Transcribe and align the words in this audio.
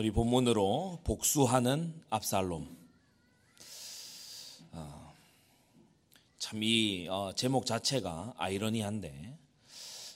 오늘 0.00 0.08
이 0.08 0.12
본문으로 0.12 1.00
복수하는 1.04 1.92
압살롬. 2.08 2.74
어, 4.72 5.14
참이 6.38 7.06
어, 7.10 7.34
제목 7.34 7.66
자체가 7.66 8.32
아이러니한데 8.38 9.36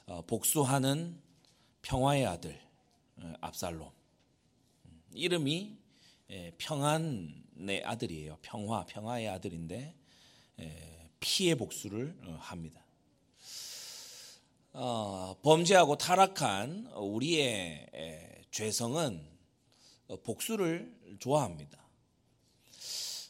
어, 0.06 0.22
복수하는 0.26 1.20
평화의 1.82 2.24
아들 2.24 2.58
압살롬. 3.42 3.90
이름이 5.12 5.76
평안의 6.56 7.84
아들이에요. 7.84 8.38
평화, 8.40 8.86
평화의 8.86 9.28
아들인데 9.28 9.94
피해 11.20 11.54
복수를 11.56 12.16
합니다. 12.38 12.82
범죄하고 15.42 15.98
타락한 15.98 16.86
우리의 16.94 17.86
죄성은 18.50 19.20
어, 19.28 19.33
복수를 20.22 20.94
좋아합니다. 21.18 21.78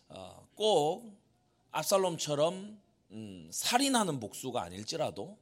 어, 0.09 0.47
꼭 0.55 1.17
압살롬처럼 1.71 2.81
음, 3.13 3.51
살인하는 3.53 4.21
복수가 4.21 4.61
아닐지라도 4.61 5.39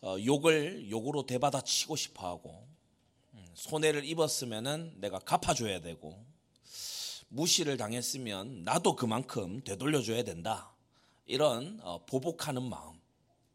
어, 0.00 0.16
욕을 0.24 0.90
욕으로 0.90 1.26
대받아 1.26 1.60
치고 1.60 1.96
싶어하고 1.96 2.66
음, 3.34 3.46
손해를 3.54 4.04
입었으면은 4.04 4.94
내가 5.00 5.18
갚아줘야 5.18 5.80
되고 5.80 6.24
무시를 7.28 7.76
당했으면 7.76 8.64
나도 8.64 8.96
그만큼 8.96 9.62
되돌려줘야 9.62 10.22
된다. 10.22 10.74
이런 11.26 11.78
보복하는 12.06 12.62
마음, 12.62 12.98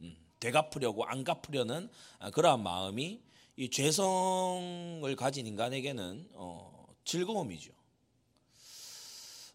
음, 0.02 0.15
되갚으려고 0.39 1.05
안 1.05 1.23
갚으려는 1.23 1.89
그러한 2.33 2.61
마음이 2.61 3.19
이 3.55 3.69
죄성을 3.69 5.15
가진 5.15 5.45
인간에게는 5.45 6.29
어, 6.33 6.87
즐거움이죠. 7.05 7.71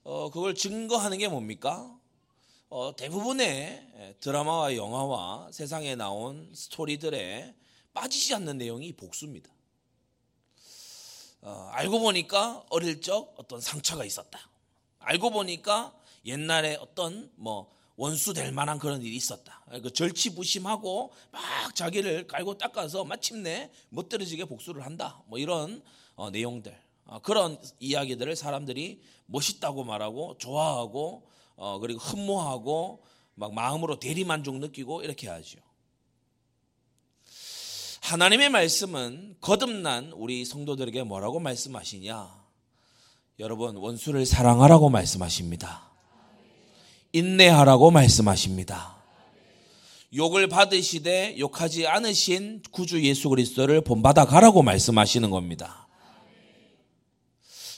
어, 0.04 0.30
그걸 0.30 0.54
증거하는 0.54 1.18
게 1.18 1.26
뭡니까? 1.26 1.98
어, 2.68 2.94
대부분의 2.96 4.16
드라마와 4.20 4.76
영화와 4.76 5.50
세상에 5.50 5.96
나온 5.96 6.48
스토리들에 6.54 7.54
빠지지 7.92 8.34
않는 8.36 8.58
내용이 8.58 8.92
복수입니다. 8.92 9.50
어, 11.40 11.70
알고 11.72 11.98
보니까 11.98 12.64
어릴 12.70 13.00
적 13.00 13.34
어떤 13.36 13.60
상처가 13.60 14.04
있었다. 14.04 14.38
알고 15.00 15.30
보니까 15.30 15.92
옛날에 16.24 16.76
어떤 16.76 17.32
뭐 17.34 17.68
원수 17.98 18.32
될 18.32 18.52
만한 18.52 18.78
그런 18.78 19.02
일이 19.02 19.16
있었다. 19.16 19.60
그 19.82 19.92
절치부심하고 19.92 21.12
막 21.32 21.74
자기를 21.74 22.28
깔고 22.28 22.56
닦아서 22.56 23.04
마침내 23.04 23.72
멋들어지게 23.88 24.44
복수를 24.44 24.86
한다. 24.86 25.20
뭐 25.26 25.40
이런 25.40 25.82
어, 26.14 26.30
내용들. 26.30 26.80
어, 27.06 27.18
그런 27.18 27.58
이야기들을 27.80 28.36
사람들이 28.36 29.02
멋있다고 29.26 29.82
말하고 29.82 30.38
좋아하고 30.38 31.28
어, 31.56 31.80
그리고 31.80 31.98
흠모하고 31.98 33.02
막 33.34 33.52
마음으로 33.52 33.98
대리만족 33.98 34.58
느끼고 34.58 35.02
이렇게 35.02 35.28
하죠. 35.28 35.58
하나님의 38.02 38.48
말씀은 38.50 39.38
거듭난 39.40 40.12
우리 40.12 40.44
성도들에게 40.44 41.02
뭐라고 41.02 41.40
말씀하시냐? 41.40 42.46
여러분 43.40 43.76
원수를 43.76 44.24
사랑하라고 44.24 44.88
말씀하십니다. 44.88 45.87
인내하라고 47.12 47.90
말씀하십니다. 47.90 48.96
욕을 50.14 50.48
받으시되 50.48 51.36
욕하지 51.38 51.86
않으신 51.86 52.62
구주 52.70 53.04
예수 53.04 53.28
그리스도를 53.28 53.82
본받아 53.82 54.24
가라고 54.24 54.62
말씀하시는 54.62 55.30
겁니다. 55.30 55.88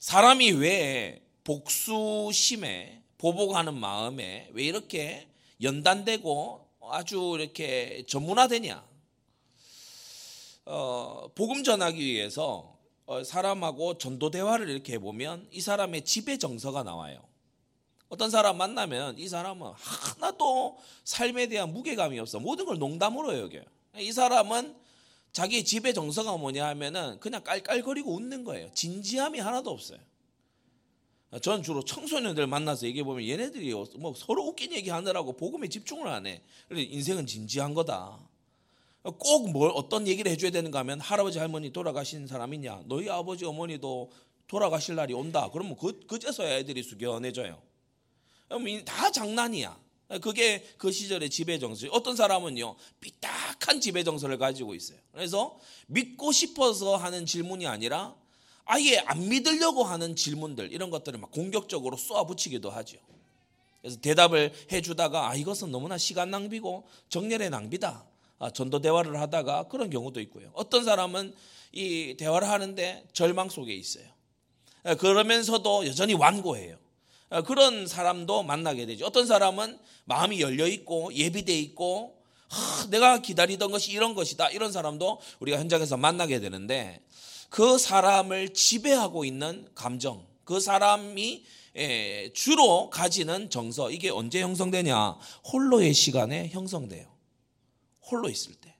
사람이 0.01 0.53
왜 0.53 1.23
복수심에 1.45 3.03
보복하는 3.19 3.75
마음에 3.75 4.49
왜 4.53 4.65
이렇게 4.65 5.29
연단되고 5.63 6.69
아주 6.91 7.37
이렇게 7.39 8.05
전문화되냐? 8.09 8.85
어, 10.67 11.29
복음 11.35 11.63
전하기 11.65 11.99
위해서 11.99 12.77
어, 13.07 13.25
사람하고 13.25 13.99
전도 13.99 14.31
대화를 14.31 14.69
이렇게 14.69 14.95
해보면 14.95 15.49
이 15.51 15.61
사람의 15.61 16.05
지배 16.05 16.39
정서가 16.39 16.85
나와요. 16.85 17.30
어떤 18.11 18.29
사람 18.29 18.59
만나면 18.59 19.19
이 19.19 19.29
사람은 19.29 19.73
하나도 19.77 20.77
삶에 21.05 21.47
대한 21.47 21.73
무게감이 21.73 22.19
없어. 22.19 22.41
모든 22.41 22.67
걸 22.67 22.79
농담으로 22.79 23.39
여겨요. 23.39 23.63
이 23.99 24.13
사람은 24.13 24.75
자기 25.33 25.65
집의 25.65 25.95
정서가 25.95 26.37
뭐냐 26.37 26.67
하면은 26.67 27.21
그냥 27.21 27.43
깔깔거리고 27.45 28.13
웃는 28.13 28.43
거예요. 28.45 28.69
진지함이 28.75 29.39
하나도 29.39 29.71
없어요. 29.71 30.01
전 31.41 31.63
주로 31.63 31.85
청소년들 31.85 32.49
만나서 32.49 32.89
얘기해 32.89 33.05
보면 33.05 33.25
얘네들이 33.29 33.73
뭐 33.99 34.13
서로 34.17 34.43
웃긴 34.43 34.73
얘기 34.73 34.91
하느라고 34.91 35.35
복음에 35.35 35.69
집중을 35.69 36.09
안 36.09 36.27
해. 36.27 36.43
그래 36.69 36.83
인생은 36.83 37.27
진지한 37.27 37.75
거다. 37.75 38.19
꼭 39.05 39.49
뭘 39.51 39.71
어떤 39.73 40.09
얘기를 40.09 40.31
해줘야 40.33 40.51
되는가 40.51 40.81
하면 40.81 40.99
할아버지 40.99 41.39
할머니 41.39 41.73
돌아가신 41.73 42.27
사람 42.27 42.53
있냐? 42.55 42.83
너희 42.87 43.09
아버지 43.09 43.45
어머니도 43.45 44.11
돌아가실 44.49 44.97
날이 44.97 45.15
온다. 45.15 45.49
그러면 45.53 45.77
그 45.77 46.01
그제서야 46.09 46.57
애들이 46.59 46.83
숙연해져요. 46.83 47.70
다 48.85 49.11
장난이야. 49.11 49.79
그게 50.21 50.67
그 50.77 50.91
시절의 50.91 51.31
지배 51.31 51.59
정서. 51.61 51.87
어떤 51.93 52.17
사람은요, 52.17 52.75
삐딱한 53.01 53.81
지배 53.81 54.03
정서를 54.03 54.39
가지고 54.39 54.75
있어요. 54.75 54.99
그래서 55.13 55.59
믿고 55.87 56.33
싶어서 56.33 56.97
하는 56.97 57.27
질문이 57.27 57.67
아니라 57.69 58.17
아예 58.65 58.99
안 59.07 59.29
믿으려고 59.29 59.85
하는 59.85 60.17
질문들, 60.17 60.73
이런 60.73 60.91
것들을 60.91 61.19
막 61.19 61.31
공격적으로 61.31 61.97
쏘아붙이기도 61.97 62.71
하죠. 62.71 62.99
그래서 63.81 63.99
대답을 64.01 64.53
해주다가 64.71 65.31
아, 65.31 65.35
이것은 65.35 65.71
너무나 65.71 65.97
시간 65.97 66.31
낭비고 66.31 66.87
정렬의 67.09 67.51
낭비다. 67.51 68.05
아, 68.41 68.51
전도 68.51 68.81
대화를 68.81 69.21
하다가 69.21 69.69
그런 69.69 69.91
경우도 69.91 70.21
있고요. 70.23 70.51
어떤 70.55 70.85
사람은 70.85 71.35
이 71.73 72.17
대화를 72.19 72.49
하는데 72.49 73.07
절망 73.13 73.49
속에 73.49 73.73
있어요. 73.73 74.05
그러면서도 74.99 75.87
여전히 75.87 76.15
완고해요. 76.15 76.79
어, 77.31 77.43
그런 77.43 77.87
사람도 77.87 78.43
만나게 78.43 78.87
되죠. 78.87 79.07
어떤 79.07 79.27
사람은 79.27 79.79
마음이 80.05 80.41
열려 80.41 80.67
있고 80.67 81.15
예비돼 81.15 81.59
있고 81.61 82.21
하, 82.49 82.87
내가 82.91 83.23
기다리던 83.23 83.71
것이 83.71 83.93
이런 83.93 84.15
것이다. 84.15 84.51
이런 84.51 84.73
사람도 84.73 85.21
우리가 85.39 85.59
현장에서 85.59 85.97
만나게 85.97 86.41
되는데 86.41 87.01
그 87.49 87.79
사람을 87.79 88.53
지배하고 88.55 89.25
있는 89.25 89.69
감정, 89.75 90.27
그 90.45 90.61
사람이 90.61 91.45
예, 91.77 92.33
주로 92.35 92.91
가지는 92.91 93.49
정서 93.49 93.93
이게 93.93 94.11
언제 94.11 94.41
형성되냐? 94.41 95.17
홀로의 95.53 95.95
시간에 95.95 96.49
형성돼요. 96.49 97.07
홀로 98.03 98.29
있을 98.29 98.55
때. 98.55 98.75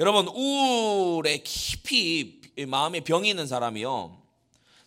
여러분 0.00 0.26
우울에 0.26 1.38
깊이 1.44 2.40
마음에 2.66 3.00
병이 3.00 3.28
있는 3.28 3.46
사람이요. 3.46 4.23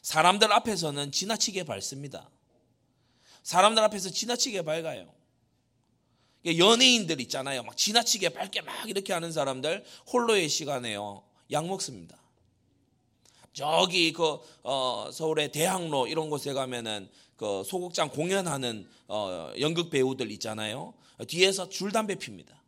사람들 0.08 0.54
앞에서는 0.54 1.12
지나치게 1.12 1.66
밝습니다. 1.66 2.30
사람들 3.44 3.84
앞에서 3.84 4.10
지나치게 4.10 4.62
밝아요. 4.62 5.14
연예인들 6.46 7.20
있잖아요. 7.24 7.64
막 7.64 7.76
지나치게 7.76 8.30
밝게 8.30 8.62
막 8.62 8.90
이렇게 8.90 9.12
하는 9.12 9.34
사람들 9.34 9.84
홀로의 10.14 10.48
시간에요. 10.48 11.24
약 11.52 11.68
먹습니다. 11.68 12.18
저기 13.52 14.14
그 14.14 14.40
어, 14.64 15.10
서울의 15.12 15.52
대학로 15.52 16.08
이런 16.08 16.30
곳에 16.30 16.54
가면은 16.54 17.10
그 17.36 17.64
소극장 17.66 18.10
공연하는 18.10 18.88
어, 19.10 19.52
연극 19.60 19.90
배우들 19.90 20.32
있잖아요. 20.32 20.94
뒤에서 21.28 21.68
줄 21.68 21.92
담배 21.92 22.16
핍니다. 22.16 22.64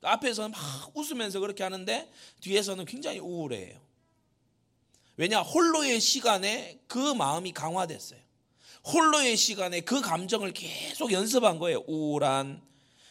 앞에서는 0.00 0.52
막 0.52 0.96
웃으면서 0.96 1.40
그렇게 1.40 1.64
하는데 1.64 2.08
뒤에서는 2.40 2.84
굉장히 2.84 3.18
우울해요. 3.18 3.80
왜냐 5.16 5.40
홀로의 5.40 6.00
시간에 6.00 6.78
그 6.86 6.98
마음이 6.98 7.52
강화됐어요. 7.52 8.18
홀로의 8.86 9.36
시간에 9.36 9.80
그 9.80 10.00
감정을 10.00 10.52
계속 10.52 11.12
연습한 11.12 11.58
거예요. 11.58 11.82
우울한 11.86 12.60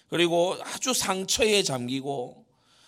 그리고 0.09 0.55
아주 0.61 0.93
상처에 0.93 1.63
잠기고 1.63 2.45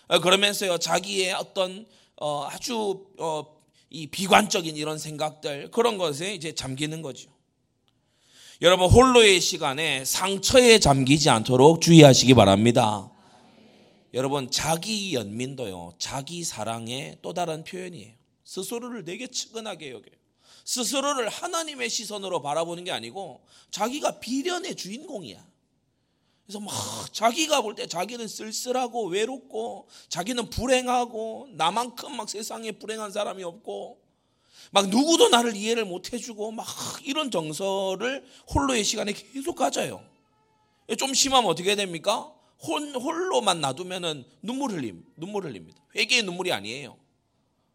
어, 0.08 0.20
그러면서요 0.20 0.78
자기의 0.78 1.32
어떤 1.32 1.86
어, 2.16 2.46
아주 2.48 3.06
어, 3.18 3.44
이 3.90 4.06
비관적인 4.06 4.76
이런 4.76 4.98
생각들 4.98 5.70
그런 5.70 5.98
것에 5.98 6.34
이제 6.34 6.54
잠기는 6.54 7.02
거죠. 7.02 7.30
여러분 8.62 8.88
홀로의 8.88 9.40
시간에 9.40 10.04
상처에 10.04 10.78
잠기지 10.78 11.28
않도록 11.30 11.80
주의하시기 11.80 12.34
바랍니다. 12.34 13.10
여러분 14.14 14.50
자기 14.50 15.14
연민도요 15.14 15.94
자기 15.98 16.44
사랑의 16.44 17.18
또 17.22 17.32
다른 17.34 17.64
표현이에요. 17.64 18.14
스스로를 18.46 19.04
되게 19.04 19.26
측은하게 19.26 19.90
여겨요. 19.90 20.16
스스로를 20.64 21.28
하나님의 21.28 21.90
시선으로 21.90 22.40
바라보는 22.40 22.84
게 22.84 22.92
아니고 22.92 23.44
자기가 23.70 24.20
비련의 24.20 24.76
주인공이야. 24.76 25.44
그래서 26.46 26.60
막 26.60 26.72
자기가 27.12 27.60
볼 27.62 27.74
때 27.74 27.88
자기는 27.88 28.26
쓸쓸하고 28.28 29.08
외롭고 29.08 29.88
자기는 30.08 30.48
불행하고 30.48 31.48
나만큼 31.54 32.16
막 32.16 32.28
세상에 32.28 32.70
불행한 32.70 33.10
사람이 33.10 33.42
없고 33.42 34.00
막 34.70 34.88
누구도 34.88 35.28
나를 35.28 35.56
이해를 35.56 35.84
못 35.84 36.12
해주고 36.12 36.52
막 36.52 36.66
이런 37.02 37.30
정서를 37.32 38.24
홀로의 38.54 38.84
시간에 38.84 39.12
계속 39.12 39.56
가져요. 39.56 40.04
좀 40.98 41.14
심하면 41.14 41.50
어떻게 41.50 41.74
됩니까? 41.74 42.32
홀, 42.62 42.94
홀로만 42.96 43.60
놔두면은 43.60 44.24
눈물 44.40 44.70
흘림, 44.70 45.04
눈물 45.16 45.44
흘립니다. 45.44 45.82
회개의 45.96 46.22
눈물이 46.22 46.52
아니에요. 46.52 46.96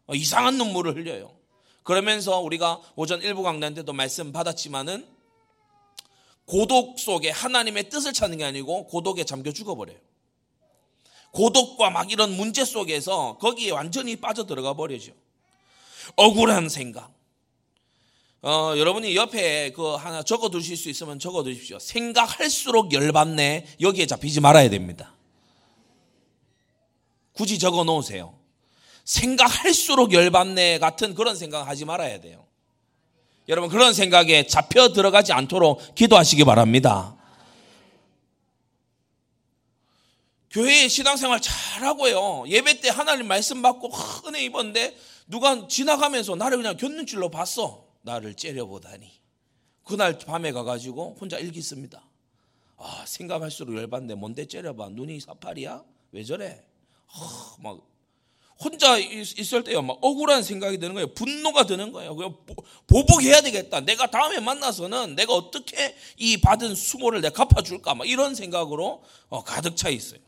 어, 0.06 0.14
이상한 0.14 0.56
눈물을 0.56 0.96
흘려요. 0.96 1.34
그러면서 1.82 2.40
우리가 2.40 2.80
오전 2.96 3.22
일부 3.22 3.42
강단 3.42 3.74
때도 3.74 3.92
말씀 3.92 4.32
받았지만은 4.32 5.06
고독 6.44 6.98
속에 6.98 7.30
하나님의 7.30 7.88
뜻을 7.88 8.12
찾는 8.12 8.38
게 8.38 8.44
아니고 8.44 8.86
고독에 8.86 9.24
잠겨 9.24 9.52
죽어버려요. 9.52 9.98
고독과 11.32 11.90
막 11.90 12.12
이런 12.12 12.36
문제 12.36 12.64
속에서 12.64 13.38
거기에 13.38 13.70
완전히 13.70 14.16
빠져 14.16 14.46
들어가 14.46 14.74
버리죠. 14.74 15.12
억울한 16.16 16.68
생각. 16.68 17.12
어, 18.42 18.74
여러분이 18.76 19.14
옆에 19.14 19.70
그 19.70 19.94
하나 19.94 20.22
적어 20.22 20.50
두실 20.50 20.76
수 20.76 20.90
있으면 20.90 21.18
적어 21.18 21.42
두십시오. 21.44 21.78
생각할수록 21.78 22.92
열받네. 22.92 23.76
여기에 23.80 24.06
잡히지 24.06 24.40
말아야 24.40 24.68
됩니다. 24.68 25.14
굳이 27.32 27.58
적어 27.58 27.84
놓으세요. 27.84 28.41
생각할수록 29.04 30.12
열받네 30.12 30.78
같은 30.78 31.14
그런 31.14 31.36
생각 31.36 31.66
하지 31.66 31.84
말아야 31.84 32.20
돼요. 32.20 32.46
여러분 33.48 33.70
그런 33.70 33.92
생각에 33.92 34.46
잡혀 34.46 34.92
들어가지 34.92 35.32
않도록 35.32 35.94
기도하시기 35.94 36.44
바랍니다. 36.44 37.16
교회에 40.50 40.86
신앙생활 40.88 41.40
잘하고요. 41.40 42.44
예배 42.46 42.80
때 42.80 42.90
하나님 42.90 43.26
말씀 43.26 43.62
받고 43.62 43.90
은혜 44.26 44.44
입었는데 44.44 44.96
누가 45.26 45.66
지나가면서 45.66 46.36
나를 46.36 46.58
그냥 46.58 46.76
곁눈질로 46.76 47.30
봤어. 47.30 47.86
나를 48.02 48.34
째려보다니. 48.34 49.10
그날 49.84 50.18
밤에 50.18 50.52
가가지고 50.52 51.16
혼자 51.18 51.38
일기 51.38 51.62
씁니다. 51.62 52.04
아, 52.76 53.04
생각할수록 53.06 53.76
열받네. 53.76 54.14
뭔데 54.14 54.46
째려봐. 54.46 54.90
눈이 54.90 55.20
사팔이야? 55.20 55.82
왜 56.12 56.24
저래? 56.24 56.62
아, 57.14 57.56
막 57.60 57.80
혼자 58.62 58.96
있을 58.98 59.64
때요, 59.64 59.82
막 59.82 59.98
억울한 60.00 60.42
생각이 60.42 60.78
드는 60.78 60.94
거예요. 60.94 61.12
분노가 61.14 61.66
드는 61.66 61.92
거예요. 61.92 62.16
보복해야 62.86 63.40
되겠다. 63.40 63.80
내가 63.80 64.10
다음에 64.10 64.40
만나서는 64.40 65.16
내가 65.16 65.34
어떻게 65.34 65.94
이 66.16 66.36
받은 66.40 66.74
수모를 66.74 67.20
내가 67.20 67.44
갚아줄까? 67.44 67.94
막 67.94 68.08
이런 68.08 68.34
생각으로 68.34 69.02
어, 69.28 69.42
가득 69.42 69.76
차 69.76 69.88
있어요. 69.88 70.20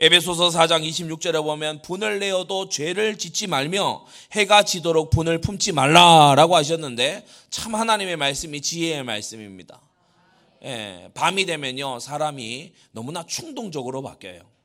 에베소서 0.00 0.50
4장 0.50 0.88
26절에 0.88 1.42
보면 1.42 1.82
분을 1.82 2.20
내어도 2.20 2.68
죄를 2.68 3.18
짓지 3.18 3.48
말며 3.48 4.06
해가 4.30 4.62
지도록 4.62 5.10
분을 5.10 5.40
품지 5.40 5.72
말라라고 5.72 6.54
하셨는데 6.54 7.26
참 7.50 7.74
하나님의 7.74 8.16
말씀이 8.16 8.60
지혜의 8.60 9.02
말씀입니다. 9.02 9.80
예, 10.64 11.10
밤이 11.14 11.46
되면요 11.46 11.98
사람이 11.98 12.72
너무나 12.92 13.24
충동적으로 13.26 14.02
바뀌어요. 14.02 14.57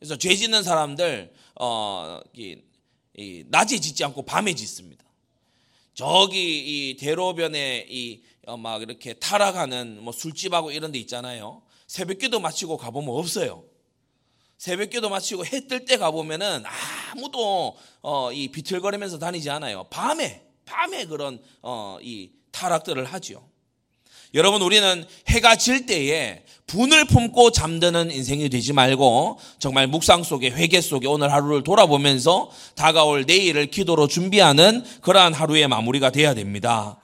그래서 0.00 0.16
죄 0.16 0.34
짓는 0.34 0.62
사람들 0.62 1.32
어, 1.60 2.20
이, 2.34 2.56
이, 3.16 3.44
낮에 3.48 3.78
짓지 3.78 4.02
않고 4.02 4.22
밤에 4.24 4.54
짓습니다. 4.54 5.04
저기 5.94 6.90
이 6.90 6.96
대로변에 6.96 7.86
이막 7.88 8.80
어, 8.80 8.80
이렇게 8.80 9.12
타락하는 9.14 10.02
뭐 10.02 10.12
술집하고 10.12 10.72
이런 10.72 10.90
데 10.90 10.98
있잖아요. 11.00 11.62
새벽기도 11.86 12.40
마치고 12.40 12.78
가보면 12.78 13.14
없어요. 13.14 13.64
새벽기도 14.56 15.10
마치고 15.10 15.44
해 15.46 15.66
뜰 15.66 15.84
때 15.84 15.98
가보면은 15.98 16.64
아무도 17.12 17.76
어, 18.00 18.32
이 18.32 18.48
비틀거리면서 18.48 19.18
다니지 19.18 19.50
않아요. 19.50 19.84
밤에 19.90 20.42
밤에 20.64 21.04
그런 21.06 21.42
어, 21.60 21.98
이 22.00 22.30
타락들을 22.52 23.04
하죠. 23.04 23.46
여러분 24.34 24.62
우리는 24.62 25.04
해가 25.28 25.56
질 25.56 25.86
때에 25.86 26.44
분을 26.66 27.04
품고 27.04 27.50
잠드는 27.50 28.12
인생이 28.12 28.48
되지 28.48 28.72
말고 28.72 29.40
정말 29.58 29.88
묵상 29.88 30.22
속에 30.22 30.50
회개 30.50 30.80
속에 30.80 31.08
오늘 31.08 31.32
하루를 31.32 31.64
돌아보면서 31.64 32.50
다가올 32.76 33.24
내일을 33.26 33.66
기도로 33.66 34.06
준비하는 34.06 34.84
그러한 35.00 35.34
하루의 35.34 35.66
마무리가 35.66 36.10
돼야 36.10 36.32
됩니다. 36.34 37.00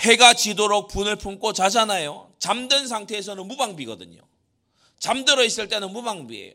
해가 0.00 0.34
지도록 0.34 0.88
분을 0.88 1.16
품고 1.16 1.52
자잖아요. 1.52 2.30
잠든 2.40 2.88
상태에서는 2.88 3.46
무방비거든요. 3.46 4.20
잠들어 4.98 5.44
있을 5.44 5.68
때는 5.68 5.92
무방비예요. 5.92 6.54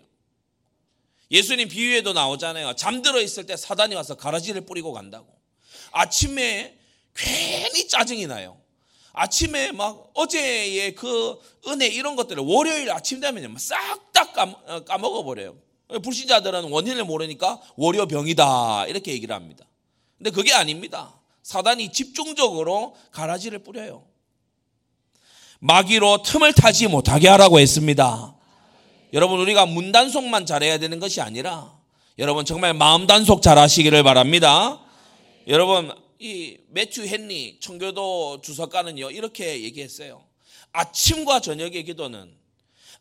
예수님 1.31 1.69
비유에도 1.69 2.11
나오잖아요. 2.11 2.75
잠들어 2.75 3.21
있을 3.21 3.45
때 3.45 3.55
사단이 3.55 3.95
와서 3.95 4.15
가라지를 4.15 4.65
뿌리고 4.65 4.91
간다고. 4.91 5.27
아침에 5.91 6.77
괜히 7.15 7.87
짜증이 7.87 8.27
나요. 8.27 8.64
아침에 9.15 9.71
막 9.71 10.11
어제의 10.13 10.95
그 10.95 11.39
은혜 11.67 11.87
이런 11.87 12.15
것들을 12.15 12.43
월요일 12.45 12.91
아침 12.91 13.19
되면 13.19 13.55
싹다 13.57 14.33
어, 14.67 14.83
까먹어버려요. 14.85 15.55
불신자들은 16.03 16.71
원인을 16.71 17.05
모르니까 17.05 17.61
월요병이다. 17.77 18.87
이렇게 18.87 19.13
얘기를 19.13 19.35
합니다. 19.35 19.65
근데 20.17 20.31
그게 20.31 20.53
아닙니다. 20.53 21.13
사단이 21.43 21.91
집중적으로 21.91 22.95
가라지를 23.11 23.59
뿌려요. 23.59 24.03
마귀로 25.59 26.23
틈을 26.23 26.53
타지 26.53 26.87
못하게 26.87 27.29
하라고 27.29 27.59
했습니다. 27.59 28.35
여러분 29.13 29.39
우리가 29.39 29.65
문 29.65 29.91
단속만 29.91 30.45
잘해야 30.45 30.77
되는 30.77 30.99
것이 30.99 31.21
아니라 31.21 31.71
여러분 32.17 32.45
정말 32.45 32.73
마음 32.73 33.07
단속 33.07 33.41
잘 33.41 33.57
하시기를 33.57 34.03
바랍니다. 34.03 34.79
여러분 35.47 35.93
이 36.19 36.57
매튜 36.69 37.07
헨리 37.07 37.57
청교도 37.59 38.41
주석가는요 38.41 39.11
이렇게 39.11 39.63
얘기했어요. 39.63 40.23
아침과 40.71 41.41
저녁의 41.41 41.83
기도는 41.83 42.35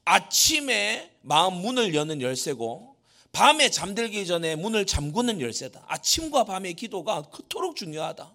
아침에 0.05 1.11
마음 1.23 1.55
문을 1.55 1.95
여는 1.95 2.21
열쇠고 2.21 2.95
밤에 3.33 3.69
잠들기 3.69 4.27
전에 4.27 4.55
문을 4.55 4.87
잠그는 4.87 5.41
열쇠다. 5.41 5.85
아침과 5.89 6.45
밤의 6.45 6.75
기도가 6.75 7.23
그토록 7.23 7.75
중요하다. 7.75 8.33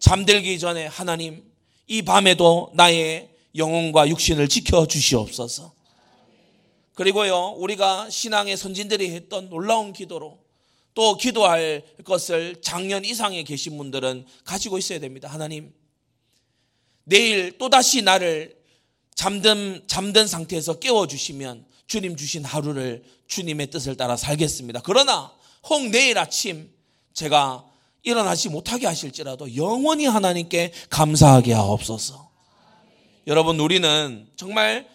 잠들기 0.00 0.58
전에 0.58 0.86
하나님 0.86 1.44
이 1.86 2.02
밤에도 2.02 2.72
나의 2.74 3.28
영혼과 3.54 4.08
육신을 4.08 4.48
지켜 4.48 4.86
주시옵소서. 4.86 5.72
그리고요, 6.94 7.54
우리가 7.56 8.10
신앙의 8.10 8.56
선진들이 8.56 9.10
했던 9.10 9.48
놀라운 9.48 9.92
기도로 9.92 10.39
또 11.00 11.16
기도할 11.16 11.82
것을 12.04 12.56
작년 12.60 13.06
이상에 13.06 13.42
계신 13.42 13.78
분들은 13.78 14.26
가지고 14.44 14.76
있어야 14.76 15.00
됩니다. 15.00 15.28
하나님, 15.28 15.72
내일 17.04 17.56
또다시 17.56 18.02
나를 18.02 18.54
잠든, 19.14 19.82
잠든 19.86 20.26
상태에서 20.26 20.78
깨워주시면 20.78 21.64
주님 21.86 22.16
주신 22.16 22.44
하루를 22.44 23.02
주님의 23.28 23.68
뜻을 23.68 23.96
따라 23.96 24.14
살겠습니다. 24.14 24.82
그러나 24.84 25.32
혹 25.70 25.88
내일 25.88 26.18
아침 26.18 26.70
제가 27.14 27.64
일어나지 28.02 28.50
못하게 28.50 28.86
하실지라도 28.86 29.56
영원히 29.56 30.04
하나님께 30.04 30.70
감사하게 30.90 31.54
하옵소서. 31.54 32.30
여러분, 33.26 33.58
우리는 33.58 34.28
정말 34.36 34.86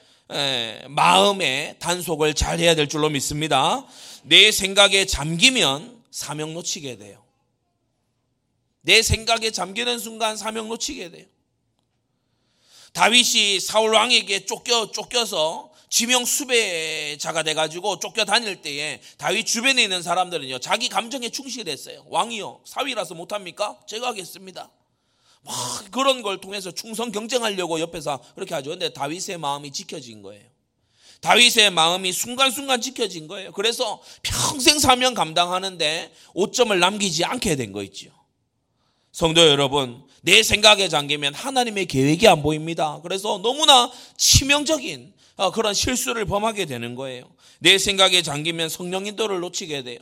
마음의 0.88 1.78
단속을 1.80 2.36
잘 2.36 2.60
해야 2.60 2.76
될 2.76 2.88
줄로 2.88 3.10
믿습니다. 3.10 3.84
내 4.22 4.52
생각에 4.52 5.06
잠기면 5.06 5.95
사명 6.16 6.54
놓치게 6.54 6.98
돼요. 6.98 7.22
내 8.80 9.02
생각에 9.02 9.52
잠기는 9.52 10.00
순간 10.00 10.38
사명 10.38 10.70
놓치게 10.70 11.12
돼요. 11.12 11.26
다윗이 12.94 13.60
사울 13.60 13.94
왕에게 13.94 14.46
쫓겨 14.46 14.92
쫓겨서 14.92 15.74
지명 15.90 16.24
수배자가 16.24 17.44
돼가지고 17.44 18.00
쫓겨 18.00 18.24
다닐 18.24 18.62
때에 18.62 19.02
다윗 19.18 19.46
주변에 19.46 19.84
있는 19.84 20.02
사람들은요 20.02 20.60
자기 20.60 20.88
감정에 20.88 21.28
충실했어요. 21.28 22.06
왕이요 22.08 22.62
사위라서 22.64 23.14
못합니까? 23.14 23.78
제가 23.86 24.08
하겠습니다. 24.08 24.72
막 25.42 25.92
그런 25.92 26.22
걸 26.22 26.40
통해서 26.40 26.72
충성 26.72 27.12
경쟁하려고 27.12 27.82
옆에서 27.82 28.24
그렇게 28.36 28.54
하죠. 28.54 28.70
근데 28.70 28.88
다윗의 28.94 29.38
마음이 29.38 29.74
지켜진 29.74 30.22
거예요. 30.22 30.55
다윗의 31.30 31.72
마음이 31.72 32.12
순간순간 32.12 32.82
지켜진 32.82 33.28
거예요. 33.28 33.52
그래서 33.54 34.00
평생 34.22 34.78
사명 34.78 35.16
감당하는데 35.16 36.12
오점을 36.36 36.78
남기지 36.80 37.26
않게 37.26 37.56
된 37.56 37.72
거 37.74 37.82
있죠. 37.84 38.12
성도 39.12 39.42
여러분, 39.48 40.04
내 40.22 40.44
생각에 40.44 40.88
잠기면 40.88 41.34
하나님의 41.34 41.88
계획이 41.88 42.28
안 42.28 42.44
보입니다. 42.44 43.00
그래서 43.02 43.40
너무나 43.42 43.92
치명적인 44.18 45.14
어, 45.38 45.52
그런 45.52 45.74
실수를 45.74 46.26
범하게 46.26 46.66
되는 46.66 46.94
거예요. 46.94 47.24
내 47.60 47.80
생각에 47.80 48.22
잠기면 48.22 48.70
성령 48.70 49.08
인도를 49.08 49.40
놓치게 49.40 49.82
돼요. 49.82 49.98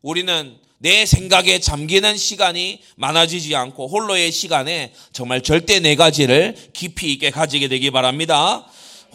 우리는 0.00 0.56
내 0.78 1.04
생각에 1.04 1.60
잠기는 1.60 2.16
시간이 2.16 2.80
많아지지 2.96 3.54
않고 3.54 3.88
홀로의 3.88 4.32
시간에 4.32 4.94
정말 5.12 5.42
절대 5.42 5.80
네 5.80 5.94
가지를 5.96 6.56
깊이 6.72 7.12
있게 7.12 7.30
가지게 7.30 7.68
되기 7.68 7.90
바랍니다. 7.90 8.66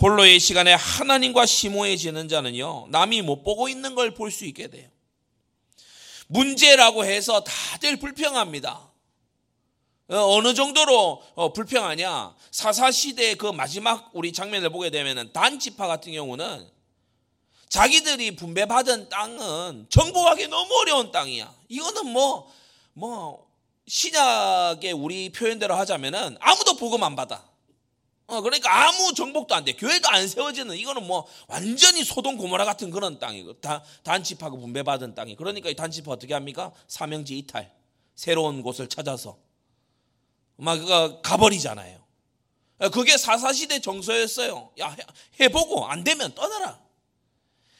홀로의 0.01 0.39
시간에 0.39 0.73
하나님과 0.73 1.45
심오해지는 1.45 2.27
자는요, 2.27 2.87
남이 2.89 3.21
못 3.21 3.43
보고 3.43 3.69
있는 3.69 3.95
걸 3.95 4.11
볼 4.13 4.31
수 4.31 4.45
있게 4.45 4.67
돼요. 4.67 4.89
문제라고 6.27 7.05
해서 7.05 7.43
다들 7.43 7.97
불평합니다. 7.97 8.89
어, 10.07 10.15
어느 10.17 10.53
정도로 10.53 11.21
어, 11.35 11.53
불평하냐? 11.53 12.35
사사시대의 12.51 13.35
그 13.35 13.47
마지막 13.47 14.09
우리 14.13 14.33
장면을 14.33 14.69
보게 14.69 14.89
되면 14.89 15.31
단지파 15.33 15.87
같은 15.87 16.13
경우는 16.13 16.67
자기들이 17.69 18.35
분배받은 18.35 19.09
땅은 19.09 19.87
정복하기 19.89 20.47
너무 20.47 20.73
어려운 20.81 21.11
땅이야. 21.11 21.53
이거는 21.69 22.07
뭐, 22.11 22.51
뭐, 22.93 23.47
신약의 23.87 24.93
우리 24.93 25.31
표현대로 25.31 25.75
하자면은 25.75 26.37
아무도 26.39 26.75
복음 26.77 27.03
안 27.03 27.15
받아. 27.15 27.43
어, 28.27 28.41
그러니까 28.41 28.87
아무 28.87 29.13
정복도 29.13 29.53
안 29.53 29.63
돼. 29.63 29.73
교회도 29.73 30.09
안 30.09 30.27
세워지는 30.27 30.77
이거는 30.77 31.05
뭐 31.05 31.27
완전히 31.47 32.03
소동 32.03 32.37
고모라 32.37 32.65
같은 32.65 32.89
그런 32.89 33.19
땅이고 33.19 33.61
다, 33.61 33.83
단집하고 34.03 34.59
분배받은 34.59 35.13
땅이. 35.13 35.35
그러니까 35.35 35.69
이 35.69 35.75
단집하 35.75 36.11
어떻게 36.11 36.33
합니까? 36.33 36.71
사명지 36.87 37.37
이탈. 37.37 37.71
새로운 38.15 38.63
곳을 38.63 38.87
찾아서 38.87 39.37
막 40.55 40.79
가버리잖아요. 41.21 42.03
그게 42.91 43.17
사사시대 43.17 43.79
정서였어요. 43.79 44.71
야, 44.79 44.95
해보고 45.39 45.85
안 45.85 46.03
되면 46.03 46.33
떠나라. 46.33 46.79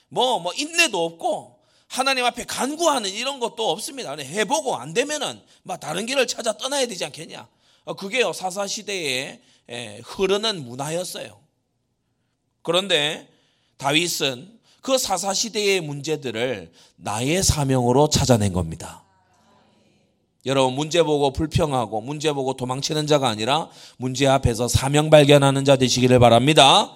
뭐, 0.07 0.39
뭐, 0.39 0.53
인내도 0.53 1.03
없고, 1.03 1.59
하나님 1.87 2.23
앞에 2.25 2.45
간구하는 2.45 3.09
이런 3.09 3.39
것도 3.39 3.69
없습니다. 3.69 4.15
해보고 4.15 4.77
안 4.77 4.93
되면은, 4.93 5.43
막 5.63 5.79
다른 5.79 6.05
길을 6.05 6.27
찾아 6.27 6.53
떠나야 6.53 6.87
되지 6.87 7.03
않겠냐. 7.05 7.47
그게요, 7.97 8.31
사사시대에 8.31 9.41
흐르는 9.67 10.63
문화였어요. 10.63 11.39
그런데 12.61 13.27
다윗은 13.77 14.59
그 14.81 14.97
사사시대의 14.97 15.81
문제들을 15.81 16.71
나의 16.97 17.43
사명으로 17.43 18.09
찾아낸 18.09 18.53
겁니다. 18.53 19.03
여러분 20.45 20.75
문제 20.75 21.01
보고 21.01 21.33
불평하고 21.33 22.01
문제 22.01 22.31
보고 22.31 22.53
도망치는 22.53 23.07
자가 23.07 23.27
아니라 23.29 23.69
문제 23.97 24.27
앞에서 24.27 24.67
사명 24.67 25.09
발견하는 25.09 25.65
자 25.65 25.75
되시기를 25.75 26.19
바랍니다. 26.19 26.95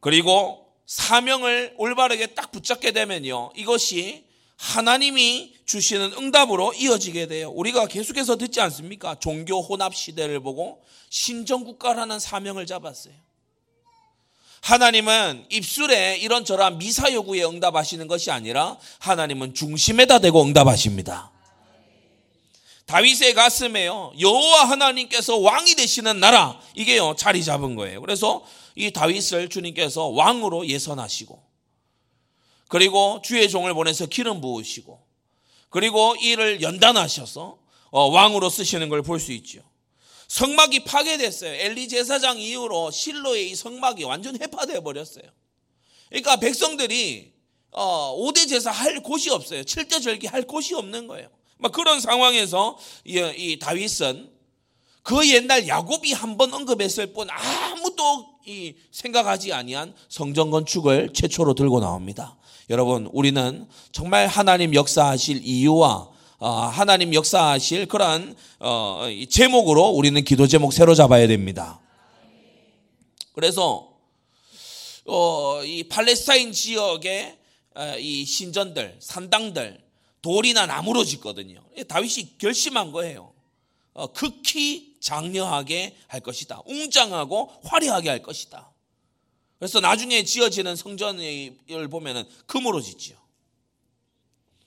그리고 0.00 0.66
사명을 0.86 1.74
올바르게 1.78 2.34
딱 2.34 2.50
붙잡게 2.50 2.90
되면요. 2.90 3.52
이것이 3.56 4.24
하나님이 4.62 5.54
주시는 5.66 6.12
응답으로 6.12 6.72
이어지게 6.72 7.26
돼요. 7.26 7.50
우리가 7.50 7.88
계속해서 7.88 8.36
듣지 8.36 8.60
않습니까? 8.60 9.16
종교 9.18 9.60
혼합 9.60 9.92
시대를 9.92 10.38
보고 10.38 10.80
신정국가라는 11.10 12.20
사명을 12.20 12.66
잡았어요. 12.66 13.12
하나님은 14.60 15.46
입술에 15.50 16.16
이런저런 16.18 16.78
미사 16.78 17.12
요구에 17.12 17.42
응답하시는 17.42 18.06
것이 18.06 18.30
아니라 18.30 18.78
하나님은 19.00 19.54
중심에다 19.54 20.20
대고 20.20 20.44
응답하십니다. 20.44 21.32
다윗의 22.86 23.34
가슴에요. 23.34 24.12
여호와 24.20 24.70
하나님께서 24.70 25.38
왕이 25.38 25.74
되시는 25.74 26.20
나라 26.20 26.60
이게요 26.76 27.16
자리 27.18 27.42
잡은 27.42 27.74
거예요. 27.74 28.00
그래서 28.00 28.44
이 28.76 28.92
다윗을 28.92 29.48
주님께서 29.48 30.06
왕으로 30.06 30.68
예선하시고 30.68 31.51
그리고 32.72 33.20
주의 33.22 33.50
종을 33.50 33.74
보내서 33.74 34.06
기름 34.06 34.40
부으시고 34.40 34.98
그리고 35.68 36.16
이를 36.16 36.62
연단하셔서 36.62 37.58
어, 37.90 38.06
왕으로 38.08 38.48
쓰시는 38.48 38.88
걸 38.88 39.02
볼 39.02 39.20
수 39.20 39.30
있죠. 39.32 39.60
성막이 40.28 40.84
파괴됐어요. 40.84 41.52
엘리 41.52 41.86
제사장 41.88 42.38
이후로 42.38 42.90
실로의 42.90 43.50
이 43.50 43.54
성막이 43.54 44.04
완전 44.04 44.40
해파되어 44.40 44.80
버렸어요. 44.80 45.24
그러니까 46.08 46.36
백성들이 46.36 47.34
어, 47.72 48.16
5대 48.18 48.48
제사 48.48 48.70
할 48.70 49.02
곳이 49.02 49.28
없어요. 49.28 49.60
7대 49.64 50.02
절기 50.02 50.26
할 50.26 50.44
곳이 50.46 50.74
없는 50.74 51.08
거예요. 51.08 51.28
막 51.58 51.72
그런 51.72 52.00
상황에서 52.00 52.78
이, 53.04 53.18
이 53.36 53.58
다윗은 53.58 54.30
그 55.02 55.28
옛날 55.28 55.68
야곱이 55.68 56.14
한 56.14 56.38
번 56.38 56.54
언급했을 56.54 57.12
뿐 57.12 57.28
아무도 57.28 58.28
이 58.46 58.74
생각하지 58.92 59.52
아니한 59.52 59.94
성전 60.08 60.50
건축을 60.50 61.12
최초로 61.12 61.52
들고 61.52 61.80
나옵니다. 61.80 62.38
여러분, 62.72 63.06
우리는 63.12 63.68
정말 63.92 64.26
하나님 64.26 64.74
역사하실 64.74 65.42
이유와 65.44 66.08
어, 66.38 66.48
하나님 66.48 67.12
역사하실 67.12 67.84
그러한 67.84 68.34
어, 68.60 69.02
제목으로 69.28 69.88
우리는 69.88 70.24
기도 70.24 70.46
제목 70.46 70.72
새로 70.72 70.94
잡아야 70.94 71.26
됩니다. 71.26 71.82
그래서 73.34 73.92
어, 75.04 75.62
이 75.62 75.82
팔레스타인 75.84 76.52
지역의 76.52 77.36
이 77.98 78.24
신전들, 78.24 78.96
산당들 79.00 79.78
돌이나 80.22 80.64
나무로 80.64 81.04
짓거든요. 81.04 81.62
다윗이 81.88 82.38
결심한 82.38 82.90
거예요. 82.90 83.34
어, 83.92 84.06
극히 84.14 84.94
장려하게 84.98 85.94
할 86.06 86.20
것이다. 86.20 86.62
웅장하고 86.64 87.52
화려하게 87.64 88.08
할 88.08 88.22
것이다. 88.22 88.71
그래서 89.62 89.78
나중에 89.78 90.24
지어지는 90.24 90.74
성전을 90.74 91.86
보면은 91.88 92.24
금으로 92.46 92.80
짓지요. 92.80 93.16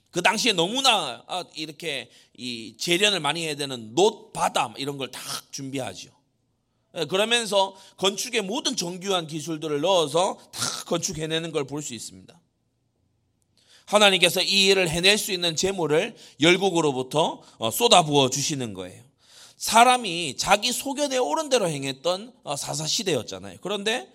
그 0.09 0.21
당시에 0.21 0.53
너무나 0.53 1.21
아, 1.27 1.43
이렇게 1.53 2.09
이 2.37 2.77
재련을 2.79 3.19
많이 3.19 3.43
해야 3.43 3.55
되는 3.55 3.93
노, 3.93 4.31
바다 4.31 4.73
이런 4.77 4.97
걸 4.97 5.11
다 5.11 5.19
준비하죠. 5.51 6.11
예, 6.95 7.03
그러면서 7.03 7.75
건축의 7.97 8.43
모든 8.43 8.77
정교한 8.77 9.27
기술들을 9.27 9.81
넣어서 9.81 10.37
다 10.53 10.61
건축해내는 10.85 11.51
걸 11.51 11.65
볼 11.65 11.81
수 11.81 11.93
있습니다. 11.93 12.39
하나님께서 13.87 14.41
이 14.41 14.67
일을 14.67 14.87
해낼 14.87 15.17
수 15.17 15.33
있는 15.33 15.57
재물을 15.57 16.15
열국으로부터 16.39 17.41
어, 17.57 17.69
쏟아부어 17.69 18.29
주시는 18.29 18.73
거예요. 18.73 19.03
사람이 19.57 20.37
자기 20.37 20.71
소견에 20.71 21.17
옳은 21.17 21.49
대로 21.49 21.67
행했던 21.67 22.31
어, 22.43 22.55
사사 22.55 22.87
시대였잖아요. 22.87 23.57
그런데 23.59 23.93
예, 23.93 24.09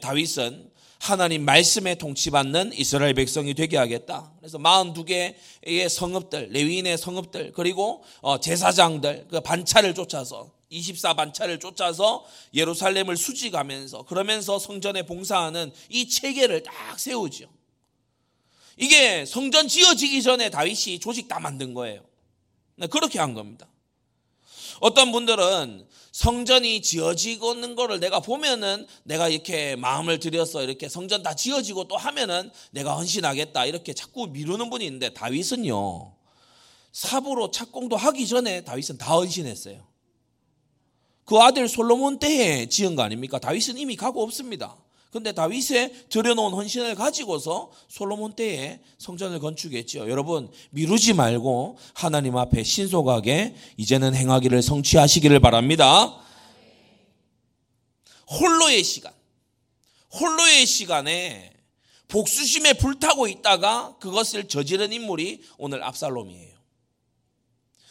다윗은 0.00 0.70
하나님 0.98 1.44
말씀에 1.44 1.96
통치받는 1.96 2.72
이스라엘 2.72 3.14
백성이 3.14 3.54
되게 3.54 3.76
하겠다. 3.76 4.32
그래서 4.38 4.58
42개의 4.58 5.88
성읍들, 5.88 6.48
레위인의 6.50 6.98
성읍들, 6.98 7.52
그리고 7.52 8.02
어, 8.22 8.40
제사장들, 8.40 9.28
그 9.30 9.40
반차를 9.40 9.94
쫓아서 9.94 10.50
24반차를 10.72 11.60
쫓아서 11.60 12.24
예루살렘을 12.54 13.16
수직하면서 13.16 14.02
그러면서 14.04 14.58
성전에 14.58 15.04
봉사하는 15.04 15.72
이 15.90 16.08
체계를 16.08 16.62
딱 16.62 16.98
세우죠. 16.98 17.46
이게 18.76 19.24
성전 19.24 19.68
지어지기 19.68 20.22
전에 20.22 20.50
다윗이 20.50 20.98
조직 20.98 21.28
다 21.28 21.38
만든 21.38 21.72
거예요. 21.72 22.02
네, 22.76 22.86
그렇게 22.88 23.18
한 23.18 23.32
겁니다. 23.34 23.66
어떤 24.80 25.12
분들은 25.12 25.86
성전이 26.16 26.80
지어지고 26.80 27.52
있는 27.52 27.74
거를 27.74 28.00
내가 28.00 28.20
보면은 28.20 28.86
내가 29.04 29.28
이렇게 29.28 29.76
마음을 29.76 30.18
들여서 30.18 30.62
이렇게 30.62 30.88
성전 30.88 31.22
다 31.22 31.34
지어지고 31.34 31.88
또 31.88 31.98
하면은 31.98 32.50
내가 32.70 32.96
헌신하겠다 32.96 33.66
이렇게 33.66 33.92
자꾸 33.92 34.26
미루는 34.28 34.70
분이 34.70 34.82
있는데 34.86 35.10
다윗은요 35.10 36.14
사부로 36.90 37.50
착공도 37.50 37.98
하기 37.98 38.26
전에 38.26 38.62
다윗은 38.64 38.96
다 38.96 39.12
헌신했어요. 39.12 39.86
그 41.26 41.36
아들 41.36 41.68
솔로몬 41.68 42.18
때에 42.18 42.64
지은 42.64 42.96
거 42.96 43.02
아닙니까? 43.02 43.38
다윗은 43.38 43.76
이미 43.76 43.94
가고 43.94 44.22
없습니다. 44.22 44.74
근데 45.10 45.32
다윗의 45.32 46.08
들여놓은 46.10 46.52
헌신을 46.52 46.94
가지고서 46.94 47.70
솔로몬 47.88 48.34
때에 48.34 48.80
성전을 48.98 49.38
건축했죠. 49.38 50.10
여러분 50.10 50.50
미루지 50.70 51.14
말고 51.14 51.78
하나님 51.94 52.36
앞에 52.36 52.62
신속하게 52.62 53.54
이제는 53.76 54.14
행하기를 54.14 54.62
성취하시기를 54.62 55.40
바랍니다. 55.40 56.20
홀로의 58.28 58.82
시간, 58.82 59.12
홀로의 60.12 60.66
시간에 60.66 61.52
복수심에 62.08 62.74
불타고 62.74 63.26
있다가 63.26 63.96
그것을 64.00 64.48
저지른 64.48 64.92
인물이 64.92 65.42
오늘 65.58 65.82
압살롬이에요. 65.82 66.56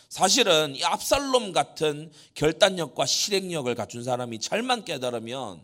사실은 0.10 0.76
이 0.76 0.84
압살롬 0.84 1.52
같은 1.52 2.12
결단력과 2.36 3.06
실행력을 3.06 3.74
갖춘 3.76 4.04
사람이 4.04 4.40
잘만 4.40 4.86
깨달으면 4.86 5.62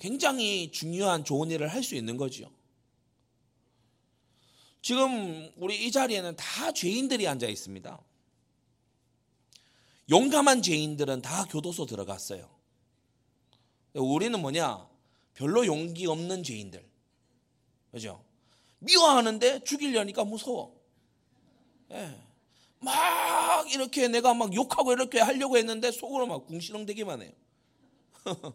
굉장히 0.00 0.72
중요한 0.72 1.24
좋은 1.24 1.50
일을 1.50 1.68
할 1.68 1.82
수 1.82 1.94
있는 1.94 2.16
거죠. 2.16 2.50
지금 4.82 5.52
우리 5.56 5.86
이 5.86 5.92
자리에는 5.92 6.36
다 6.36 6.72
죄인들이 6.72 7.28
앉아 7.28 7.46
있습니다. 7.46 8.00
용감한 10.08 10.62
죄인들은 10.62 11.22
다 11.22 11.44
교도소 11.44 11.86
들어갔어요. 11.86 12.48
우리는 13.94 14.40
뭐냐? 14.40 14.88
별로 15.34 15.66
용기 15.66 16.06
없는 16.06 16.42
죄인들. 16.42 16.84
그죠? 17.92 18.24
미워하는데 18.78 19.64
죽이려니까 19.64 20.24
무서워. 20.24 20.74
예. 21.92 22.18
막 22.78 23.70
이렇게 23.70 24.08
내가 24.08 24.32
막 24.32 24.54
욕하고 24.54 24.92
이렇게 24.92 25.20
하려고 25.20 25.58
했는데 25.58 25.90
속으로 25.92 26.26
막 26.26 26.46
궁시렁대기만 26.46 27.22
해요. 27.22 27.32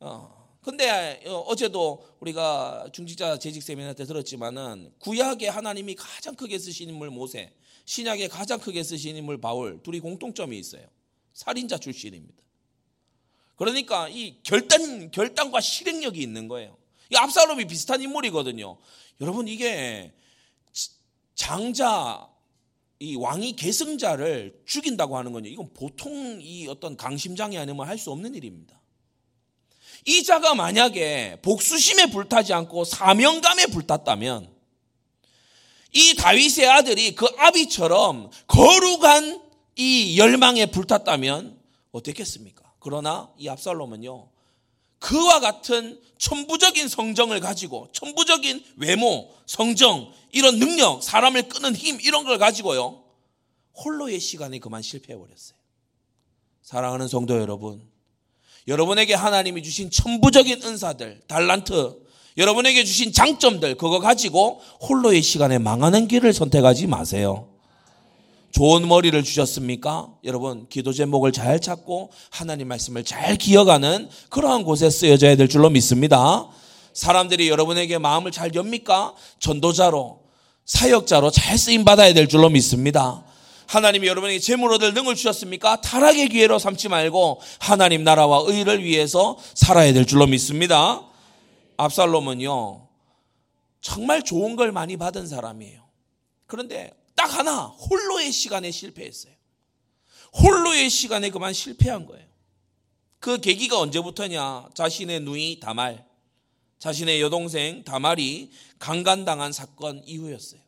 어. 0.00 0.41
근데 0.62 1.20
어, 1.26 1.38
어제도 1.40 2.06
우리가 2.20 2.88
중직자 2.92 3.38
재직 3.38 3.62
세미나 3.62 3.94
때 3.94 4.04
들었지만은 4.04 4.92
구약에 5.00 5.48
하나님이 5.48 5.96
가장 5.96 6.36
크게 6.36 6.58
쓰신 6.58 6.88
인물 6.88 7.10
모세, 7.10 7.52
신약에 7.84 8.28
가장 8.28 8.60
크게 8.60 8.82
쓰신 8.84 9.16
인물 9.16 9.40
바울 9.40 9.82
둘이 9.82 9.98
공통점이 9.98 10.56
있어요. 10.56 10.86
살인자 11.32 11.78
출신입니다. 11.78 12.40
그러니까 13.56 14.08
이 14.08 14.36
결단 14.44 15.10
결단과 15.10 15.60
실행력이 15.60 16.20
있는 16.20 16.46
거예요. 16.46 16.76
이 17.10 17.16
압살롬이 17.16 17.66
비슷한 17.66 18.00
인물이거든요. 18.00 18.78
여러분 19.20 19.48
이게 19.48 20.12
장자 21.34 22.28
이 23.00 23.16
왕이 23.16 23.56
계승자를 23.56 24.62
죽인다고 24.64 25.16
하는 25.16 25.32
건요. 25.32 25.48
이건 25.48 25.72
보통 25.74 26.38
이 26.40 26.68
어떤 26.68 26.96
강심장이 26.96 27.58
아니면 27.58 27.88
할 27.88 27.98
수 27.98 28.12
없는 28.12 28.34
일입니다. 28.36 28.81
이 30.04 30.24
자가 30.24 30.54
만약에 30.54 31.38
복수심에 31.42 32.06
불타지 32.06 32.52
않고 32.52 32.84
사명감에 32.84 33.66
불탔다면 33.66 34.52
이 35.92 36.16
다윗의 36.16 36.66
아들이 36.66 37.14
그 37.14 37.26
아비처럼 37.36 38.30
거룩한 38.46 39.42
이 39.76 40.18
열망에 40.18 40.66
불탔다면 40.66 41.58
어떻겠습니까? 41.92 42.72
그러나 42.80 43.30
이 43.38 43.48
압살롬은요. 43.48 44.28
그와 44.98 45.40
같은 45.40 46.00
천부적인 46.18 46.88
성정을 46.88 47.40
가지고 47.40 47.88
천부적인 47.92 48.64
외모, 48.76 49.34
성정, 49.46 50.12
이런 50.30 50.58
능력, 50.58 51.02
사람을 51.02 51.48
끄는 51.48 51.74
힘 51.74 52.00
이런 52.00 52.24
걸 52.24 52.38
가지고요. 52.38 53.02
홀로의 53.84 54.20
시간에 54.20 54.58
그만 54.58 54.80
실패해 54.82 55.18
버렸어요. 55.18 55.58
사랑하는 56.62 57.08
성도 57.08 57.38
여러분, 57.38 57.91
여러분에게 58.68 59.14
하나님이 59.14 59.62
주신 59.62 59.90
천부적인 59.90 60.62
은사들, 60.62 61.22
달란트, 61.26 61.96
여러분에게 62.36 62.84
주신 62.84 63.12
장점들 63.12 63.76
그거 63.76 63.98
가지고 63.98 64.60
홀로의 64.88 65.22
시간에 65.22 65.58
망하는 65.58 66.08
길을 66.08 66.32
선택하지 66.32 66.86
마세요. 66.86 67.48
좋은 68.52 68.86
머리를 68.86 69.22
주셨습니까? 69.22 70.08
여러분, 70.24 70.66
기도 70.68 70.92
제목을 70.92 71.32
잘 71.32 71.58
찾고 71.58 72.10
하나님 72.30 72.68
말씀을 72.68 73.02
잘 73.02 73.36
기억하는 73.36 74.08
그러한 74.28 74.62
곳에 74.62 74.90
쓰여져야 74.90 75.36
될 75.36 75.48
줄로 75.48 75.70
믿습니다. 75.70 76.48
사람들이 76.92 77.48
여러분에게 77.48 77.96
마음을 77.96 78.30
잘 78.30 78.54
엽니까? 78.54 79.14
전도자로, 79.40 80.20
사역자로 80.66 81.30
잘 81.30 81.56
쓰임 81.56 81.84
받아야 81.84 82.12
될 82.12 82.28
줄로 82.28 82.50
믿습니다. 82.50 83.24
하나님이 83.72 84.06
여러분에게 84.06 84.38
재물 84.38 84.70
얻을 84.74 84.92
능을 84.92 85.14
주셨습니까? 85.14 85.80
타락의 85.80 86.28
기회로 86.28 86.58
삼지 86.58 86.90
말고 86.90 87.40
하나님 87.58 88.04
나라와 88.04 88.42
의를 88.46 88.84
위해서 88.84 89.38
살아야 89.54 89.94
될 89.94 90.06
줄로 90.06 90.26
믿습니다. 90.26 91.08
압살롬은요, 91.78 92.86
정말 93.80 94.22
좋은 94.22 94.56
걸 94.56 94.72
많이 94.72 94.98
받은 94.98 95.26
사람이에요. 95.26 95.82
그런데 96.46 96.92
딱 97.16 97.38
하나 97.38 97.64
홀로의 97.64 98.30
시간에 98.30 98.70
실패했어요. 98.70 99.32
홀로의 100.34 100.90
시간에 100.90 101.30
그만 101.30 101.54
실패한 101.54 102.04
거예요. 102.04 102.26
그 103.20 103.40
계기가 103.40 103.78
언제부터냐? 103.78 104.68
자신의 104.74 105.20
누이 105.20 105.60
다말, 105.60 106.04
자신의 106.78 107.22
여동생 107.22 107.84
다말이 107.84 108.50
강간당한 108.78 109.50
사건 109.50 110.02
이후였어요. 110.04 110.60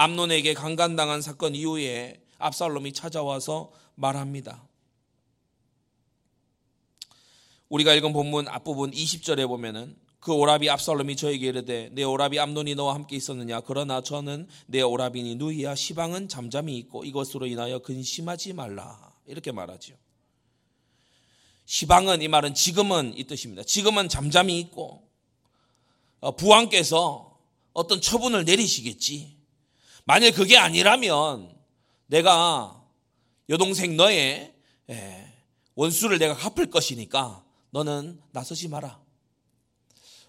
암론에게 0.00 0.54
강간당한 0.54 1.20
사건 1.20 1.54
이후에 1.54 2.22
압살롬이 2.38 2.94
찾아와서 2.94 3.70
말합니다. 3.96 4.66
우리가 7.68 7.92
읽은 7.92 8.14
본문 8.14 8.48
앞부분 8.48 8.92
20절에 8.92 9.46
보면은 9.46 9.94
그 10.18 10.32
오라비 10.32 10.70
압살롬이 10.70 11.16
저에게 11.16 11.48
이르되 11.48 11.90
내 11.92 12.02
오라비 12.02 12.40
암논이 12.40 12.76
너와 12.76 12.94
함께 12.94 13.14
있었느냐 13.16 13.60
그러나 13.60 14.00
저는 14.00 14.48
내 14.68 14.80
오라비니 14.80 15.34
누이야 15.34 15.74
시방은 15.74 16.28
잠잠히 16.28 16.78
있고 16.78 17.04
이것으로 17.04 17.46
인하여 17.46 17.80
근심하지 17.80 18.54
말라 18.54 19.12
이렇게 19.26 19.52
말하지요. 19.52 19.96
시방은 21.66 22.22
이 22.22 22.28
말은 22.28 22.54
지금은 22.54 23.18
이 23.18 23.24
뜻입니다. 23.24 23.64
지금은 23.64 24.08
잠잠히 24.08 24.60
있고 24.60 25.06
어, 26.20 26.34
부왕께서 26.36 27.38
어떤 27.74 28.00
처분을 28.00 28.46
내리시겠지. 28.46 29.39
만약 30.04 30.32
그게 30.32 30.56
아니라면 30.56 31.54
내가 32.06 32.84
여동생 33.48 33.96
너의 33.96 34.54
예, 34.90 35.32
원수를 35.74 36.18
내가 36.18 36.34
갚을 36.34 36.70
것이니까 36.70 37.44
너는 37.70 38.20
나서지 38.32 38.68
마라. 38.68 39.00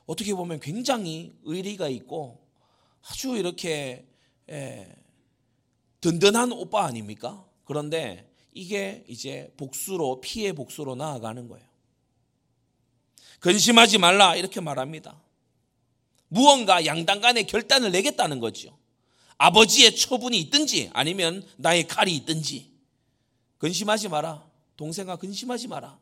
어떻게 0.05 0.33
보면 0.33 0.59
굉장히 0.59 1.33
의리가 1.43 1.87
있고 1.89 2.39
아주 3.07 3.37
이렇게 3.37 4.05
예, 4.49 4.95
든든한 6.01 6.51
오빠 6.51 6.85
아닙니까? 6.85 7.45
그런데 7.63 8.29
이게 8.53 9.03
이제 9.07 9.53
복수로 9.57 10.19
피해 10.21 10.51
복수로 10.53 10.95
나아가는 10.95 11.47
거예요. 11.47 11.65
근심하지 13.39 13.97
말라 13.97 14.35
이렇게 14.35 14.59
말합니다. 14.59 15.21
무언가 16.27 16.85
양당 16.85 17.21
간의 17.21 17.47
결단을 17.47 17.91
내겠다는 17.91 18.39
거죠. 18.39 18.77
아버지의 19.41 19.95
처분이 19.95 20.39
있든지 20.41 20.91
아니면 20.93 21.43
나의 21.57 21.87
칼이 21.87 22.15
있든지 22.17 22.69
근심하지 23.57 24.09
마라. 24.09 24.47
동생아 24.77 25.15
근심하지 25.15 25.67
마라. 25.67 25.99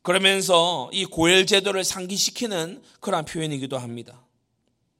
그러면서 0.00 0.88
이 0.94 1.04
고열 1.04 1.44
제도를 1.44 1.84
상기시키는 1.84 2.82
그러한 3.00 3.26
표현이기도 3.26 3.76
합니다. 3.76 4.24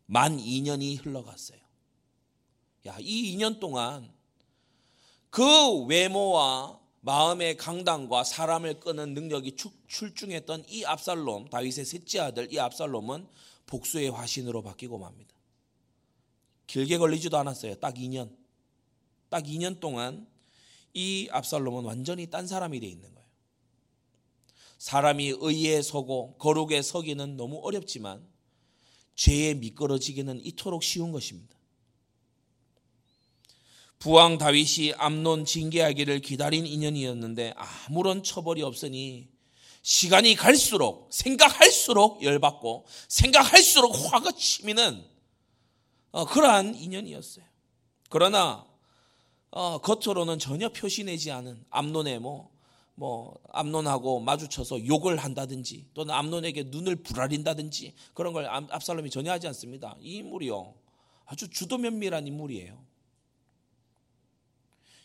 만 0.05 0.37
2년이 0.37 1.03
흘러갔어요. 1.03 1.61
야, 2.87 2.97
이 3.01 3.35
2년 3.35 3.59
동안 3.59 4.13
그 5.31 5.85
외모와 5.87 6.79
마음의 7.01 7.57
강단과 7.57 8.25
사람을 8.25 8.81
끄는 8.81 9.15
능력이 9.15 9.57
출중했던 9.87 10.67
이 10.69 10.85
압살롬, 10.85 11.49
다윗의 11.49 11.87
셋째 11.87 12.21
아들 12.21 12.53
이 12.53 12.59
압살롬은 12.59 13.27
복수의 13.65 14.11
화신으로 14.11 14.63
바뀌고 14.63 14.99
맙니다. 14.99 15.36
길게 16.67 16.99
걸리지도 16.99 17.37
않았어요. 17.37 17.77
딱 17.77 17.95
2년. 17.95 18.35
딱 19.29 19.45
2년 19.45 19.81
동안 19.81 20.27
이 20.95 21.29
압살롬은 21.31 21.85
완전히 21.85 22.29
딴 22.31 22.47
사람이 22.47 22.81
돼 22.81 22.87
있는 22.87 23.13
거예요. 23.15 23.27
사람이 24.79 25.35
의에 25.41 25.83
서고 25.83 26.37
거룩에 26.39 26.83
서기는 26.83 27.37
너무 27.37 27.61
어렵지만 27.63 28.27
죄에 29.15 29.55
미끄러지기는 29.55 30.45
이토록 30.45 30.83
쉬운 30.83 31.13
것입니다. 31.13 31.57
부왕 33.99 34.39
다윗이 34.39 34.93
암론 34.99 35.47
징계하기를 35.47 36.21
기다린 36.21 36.67
인연이었는데 36.67 37.55
아무런 37.57 38.23
처벌이 38.23 38.63
없으니 38.63 39.29
시간이 39.83 40.35
갈수록 40.35 41.09
생각할수록 41.13 42.23
열받고 42.23 42.87
생각할수록 43.09 44.13
화가 44.13 44.33
치미는 44.33 45.16
어, 46.17 46.25
그러한 46.25 46.75
인연이었어요. 46.75 47.45
그러나 48.09 48.67
어, 49.51 49.79
겉으로는 49.79 50.39
전혀 50.39 50.69
표시내지 50.69 51.31
않은 51.31 51.65
암론의 51.71 52.21
뭐 52.21 52.57
뭐 52.97 53.39
암론하고 53.53 54.21
마주쳐서 54.21 54.87
욕을 54.87 55.19
한다든지 55.19 55.87
또는 55.93 56.15
암론에게 56.15 56.65
눈을 56.69 56.97
부라린다든지 56.97 57.95
그런 58.15 58.33
걸 58.33 58.47
압살롬이 58.47 59.11
전혀 59.11 59.31
하지 59.31 59.47
않습니다. 59.49 59.97
이 60.01 60.17
인물이요. 60.17 60.75
아주 61.27 61.49
주도면밀한 61.51 62.27
인물이에요. 62.27 62.83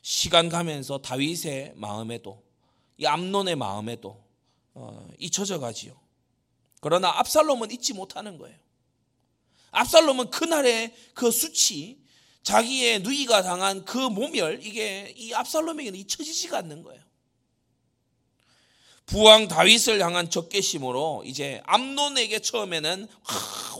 시간 0.01 0.47
가면서 0.47 0.99
다윗의 0.99 1.73
마음에도 1.75 2.41
이 2.97 3.05
암론의 3.05 3.57
마음에도 3.57 4.23
어, 4.73 5.07
잊혀져 5.19 5.59
가지요. 5.59 5.93
그러나 6.79 7.09
압살롬은 7.19 7.71
잊지 7.71 7.93
못하는 7.93 8.37
거예요. 8.37 8.57
압살롬은 9.71 10.29
그날의 10.29 10.93
그 11.13 11.31
수치, 11.31 11.99
자기의 12.43 13.01
누이가 13.01 13.41
당한 13.41 13.85
그 13.85 13.97
모멸, 13.97 14.65
이게 14.65 15.13
이 15.17 15.33
압살롬에게는 15.33 15.99
잊혀지지가 15.99 16.57
않는 16.59 16.83
거예요. 16.83 17.01
부왕 19.05 19.49
다윗을 19.49 20.01
향한 20.01 20.29
적개심으로 20.29 21.23
이제 21.25 21.61
암론에게 21.65 22.39
처음에는 22.39 23.07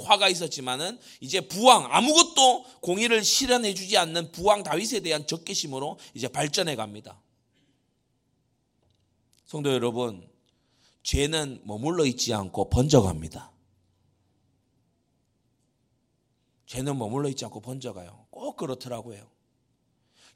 화가 0.06 0.28
있었지만은 0.28 1.00
이제 1.22 1.40
부왕 1.40 1.88
아무것도 1.90 2.66
공의를 2.82 3.24
실현해 3.24 3.74
주지 3.74 3.98
않는 3.98 4.34
부왕 4.34 4.64
다윗에 4.64 5.00
대한 5.00 5.26
적개심으로 5.26 6.00
이제 6.14 6.28
발전해 6.28 6.76
갑니다. 6.76 7.22
성도 9.46 9.72
여러분, 9.72 10.30
죄는 11.04 11.62
머물러 11.64 12.06
있지 12.06 12.34
않고 12.34 12.70
번져갑니다. 12.70 13.52
죄는 16.72 16.98
머물러 16.98 17.28
있지 17.28 17.44
않고 17.44 17.60
번져가요. 17.60 18.28
꼭 18.30 18.56
그렇더라고요. 18.56 19.30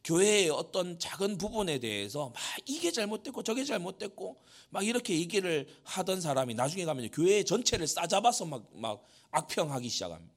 교회의 0.04 0.50
어떤 0.50 1.00
작은 1.00 1.38
부분에 1.38 1.80
대해서 1.80 2.28
막 2.28 2.36
이게 2.66 2.92
잘못됐고 2.92 3.42
저게 3.44 3.64
잘못됐고 3.64 4.36
막 4.70 4.86
이렇게 4.86 5.18
얘기를 5.18 5.66
하던 5.84 6.20
사람이 6.20 6.54
나중에 6.54 6.84
가면 6.84 7.10
교회 7.12 7.42
전체를 7.44 7.88
싸잡아서 7.88 8.44
막, 8.46 8.68
막 8.74 9.06
악평하기 9.32 9.88
시작합니다. 9.88 10.36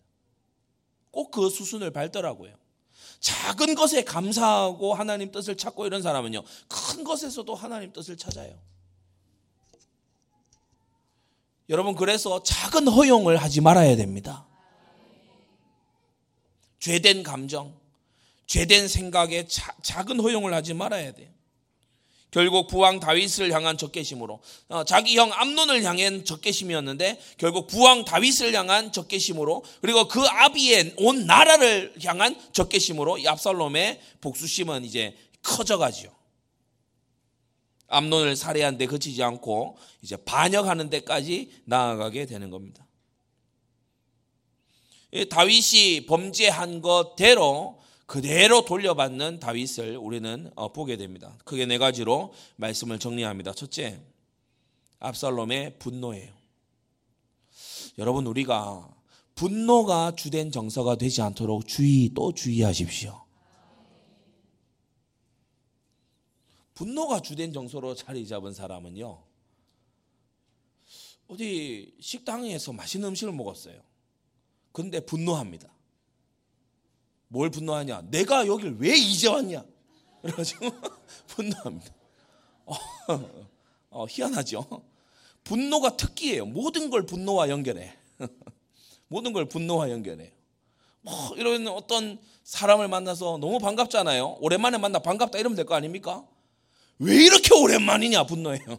꼭 1.11 1.33
그 1.33 1.51
수순을 1.51 1.91
밟더라고요. 1.91 2.55
작은 3.19 3.75
것에 3.75 4.05
감사하고 4.05 4.95
하나님 4.95 5.33
뜻을 5.33 5.57
찾고 5.57 5.85
이런 5.85 6.01
사람은요, 6.01 6.45
큰 6.69 7.03
것에서도 7.03 7.53
하나님 7.57 7.93
뜻을 7.93 8.17
찾아요. 8.17 8.57
여러분, 11.69 11.97
그래서 11.97 12.41
작은 12.45 12.87
허용을 12.87 13.37
하지 13.37 13.61
말아야 13.61 13.97
됩니다. 13.97 14.48
죄된 16.81 17.23
감정, 17.23 17.75
죄된 18.47 18.88
생각에 18.88 19.47
자, 19.47 19.75
작은 19.83 20.21
허용을 20.21 20.55
하지 20.55 20.75
말아야 20.75 21.12
돼요. 21.12 21.29
결국 22.31 22.67
부왕 22.67 23.01
다윗을 23.01 23.53
향한 23.53 23.79
적개심으로 23.79 24.41
어, 24.69 24.85
자기 24.85 25.17
형 25.17 25.33
암론을 25.33 25.83
향한 25.83 26.25
적개심이었는데 26.25 27.19
결국 27.38 27.69
부왕 27.69 28.05
다윗을 28.05 28.55
향한 28.55 28.93
적개심으로 28.93 29.64
그리고 29.81 30.09
그 30.09 30.21
아비의 30.21 30.95
온 30.99 31.27
나라를 31.27 31.95
향한 32.05 32.38
적개심으로 32.53 33.19
이 33.19 33.27
압살롬의 33.27 34.01
복수심은 34.21 34.85
이제 34.85 35.17
커져가지요. 35.43 36.11
암론을 37.88 38.37
살해한 38.37 38.77
데 38.77 38.87
그치지 38.87 39.23
않고 39.23 39.79
이제 40.03 40.17
반역하는 40.17 40.91
데까지 40.91 41.51
나아가게 41.64 42.27
되는 42.27 42.51
겁니다. 42.51 42.87
다윗이 45.31 46.07
범죄한 46.07 46.83
것대로 46.83 47.79
그대로 48.07 48.64
돌려받는 48.64 49.38
다윗을 49.38 49.97
우리는 49.97 50.51
어, 50.55 50.73
보게 50.73 50.97
됩니다. 50.97 51.37
크게 51.44 51.66
네 51.66 51.79
가지로 51.79 52.33
말씀을 52.57 52.99
정리합니다. 52.99 53.53
첫째, 53.53 54.01
압살롬의 54.99 55.79
분노예요. 55.79 56.33
여러분 57.99 58.27
우리가 58.27 58.88
분노가 59.35 60.14
주된 60.16 60.51
정서가 60.51 60.97
되지 60.97 61.23
않도록 61.23 61.66
주의 61.66 62.11
또 62.14 62.33
주의하십시오. 62.33 63.25
분노가 66.75 67.21
주된 67.21 67.53
정서로 67.53 67.94
자리 67.94 68.27
잡은 68.27 68.53
사람은요. 68.53 69.23
어디 71.29 71.94
식당에서 72.01 72.73
맛있는 72.73 73.09
음식을 73.09 73.33
먹었어요. 73.33 73.81
근데 74.79 75.01
분노합니다. 75.01 75.69
뭘 77.27 77.51
분노하냐? 77.51 78.03
내가 78.12 78.47
여길 78.47 78.77
왜 78.79 78.97
이제 78.97 79.27
왔냐? 79.27 79.64
그래가지고 80.23 80.71
분노합니다. 81.27 81.93
어, 82.64 82.75
어, 83.91 84.07
희한하죠? 84.09 84.85
분노가 85.43 85.97
특기예요. 85.97 86.47
모든 86.47 86.91
걸 86.91 87.05
분노와 87.07 87.49
연결해. 87.49 87.93
모든 89.09 89.33
걸 89.33 89.47
분노와 89.49 89.91
연결해요. 89.91 90.31
뭐 91.01 91.12
이런 91.37 91.67
어떤 91.67 92.21
사람을 92.45 92.87
만나서 92.87 93.38
너무 93.38 93.59
반갑잖아요. 93.59 94.37
오랜만에 94.41 94.79
만나 94.79 95.01
반갑다 95.01 95.38
이러면 95.41 95.57
될 95.57 95.64
거 95.64 95.75
아닙니까? 95.75 96.25
왜 97.01 97.17
이렇게 97.17 97.53
오랜만이냐 97.53 98.27
분노해요. 98.27 98.79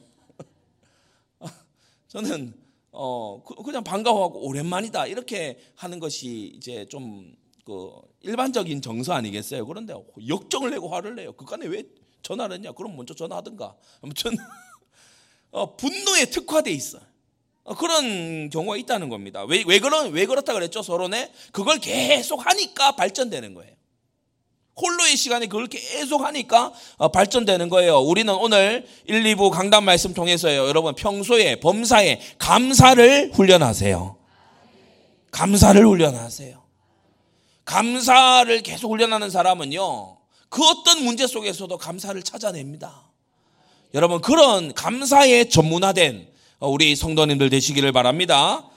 저는 2.07 2.53
어 2.91 3.43
그냥 3.43 3.83
반가워하고 3.83 4.47
오랜만이다 4.47 5.07
이렇게 5.07 5.59
하는 5.75 5.99
것이 5.99 6.53
이제 6.55 6.85
좀 6.89 7.39
그 7.69 7.91
일반적인 8.21 8.81
정서 8.81 9.13
아니겠어요? 9.13 9.63
그런데 9.67 9.93
역정을 10.27 10.71
내고 10.71 10.89
화를 10.89 11.13
내요. 11.13 11.33
그간에 11.33 11.67
왜 11.67 11.83
전화를 12.23 12.55
했냐? 12.55 12.71
그럼 12.71 12.95
먼저 12.95 13.13
전화하든가. 13.13 13.75
아무튼 14.01 14.31
어, 15.51 15.75
분노에 15.75 16.25
특화돼 16.25 16.71
있어. 16.71 16.99
어, 17.63 17.75
그런 17.75 18.49
경우가 18.49 18.75
있다는 18.77 19.09
겁니다. 19.09 19.43
왜, 19.43 19.63
왜, 19.67 19.77
그런, 19.77 20.11
왜 20.13 20.25
그렇다 20.25 20.53
그랬죠? 20.53 20.81
서론에? 20.81 21.31
그걸 21.51 21.77
계속 21.77 22.43
하니까 22.43 22.95
발전되는 22.95 23.53
거예요. 23.53 23.75
홀로의 24.81 25.17
시간에 25.17 25.47
그걸 25.47 25.67
계속 25.67 26.25
하니까 26.25 26.71
어, 26.97 27.09
발전되는 27.09 27.69
거예요. 27.69 27.99
우리는 27.99 28.33
오늘 28.33 28.85
1, 29.05 29.23
2부 29.23 29.49
강단 29.51 29.83
말씀 29.83 30.13
통해서요. 30.13 30.67
여러분 30.67 30.95
평소에 30.95 31.59
범사에 31.59 32.19
감사를 32.37 33.31
훈련하세요. 33.33 34.17
감사를 35.31 35.85
훈련하세요. 35.85 36.59
감사를 37.65 38.61
계속 38.63 38.91
훈련하는 38.91 39.29
사람은요, 39.29 40.17
그 40.49 40.67
어떤 40.67 41.03
문제 41.03 41.27
속에서도 41.27 41.77
감사를 41.77 42.19
찾아냅니다. 42.23 43.11
여러분, 43.93 44.21
그런 44.21 44.73
감사에 44.73 45.45
전문화된 45.45 46.29
우리 46.61 46.95
성도님들 46.95 47.51
되시기를 47.51 47.91
바랍니다. 47.91 48.67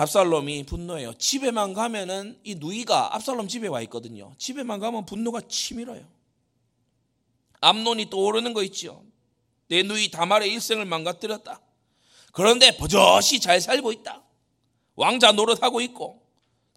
압살롬이 0.00 0.64
분노해요. 0.64 1.12
집에만 1.14 1.74
가면은 1.74 2.38
이 2.42 2.54
누이가 2.54 3.14
압살롬 3.14 3.48
집에 3.48 3.68
와 3.68 3.82
있거든요. 3.82 4.34
집에만 4.38 4.80
가면 4.80 5.04
분노가 5.04 5.42
치밀어요. 5.42 6.06
암론이 7.60 8.08
떠오르는 8.08 8.54
거 8.54 8.62
있죠. 8.64 9.04
내 9.68 9.82
누이 9.82 10.10
다말의 10.10 10.50
일생을 10.52 10.86
망가뜨렸다. 10.86 11.60
그런데 12.32 12.76
버젓이 12.76 13.40
잘 13.40 13.60
살고 13.60 13.92
있다. 13.92 14.22
왕자 14.94 15.32
노릇하고 15.32 15.80
있고 15.82 16.22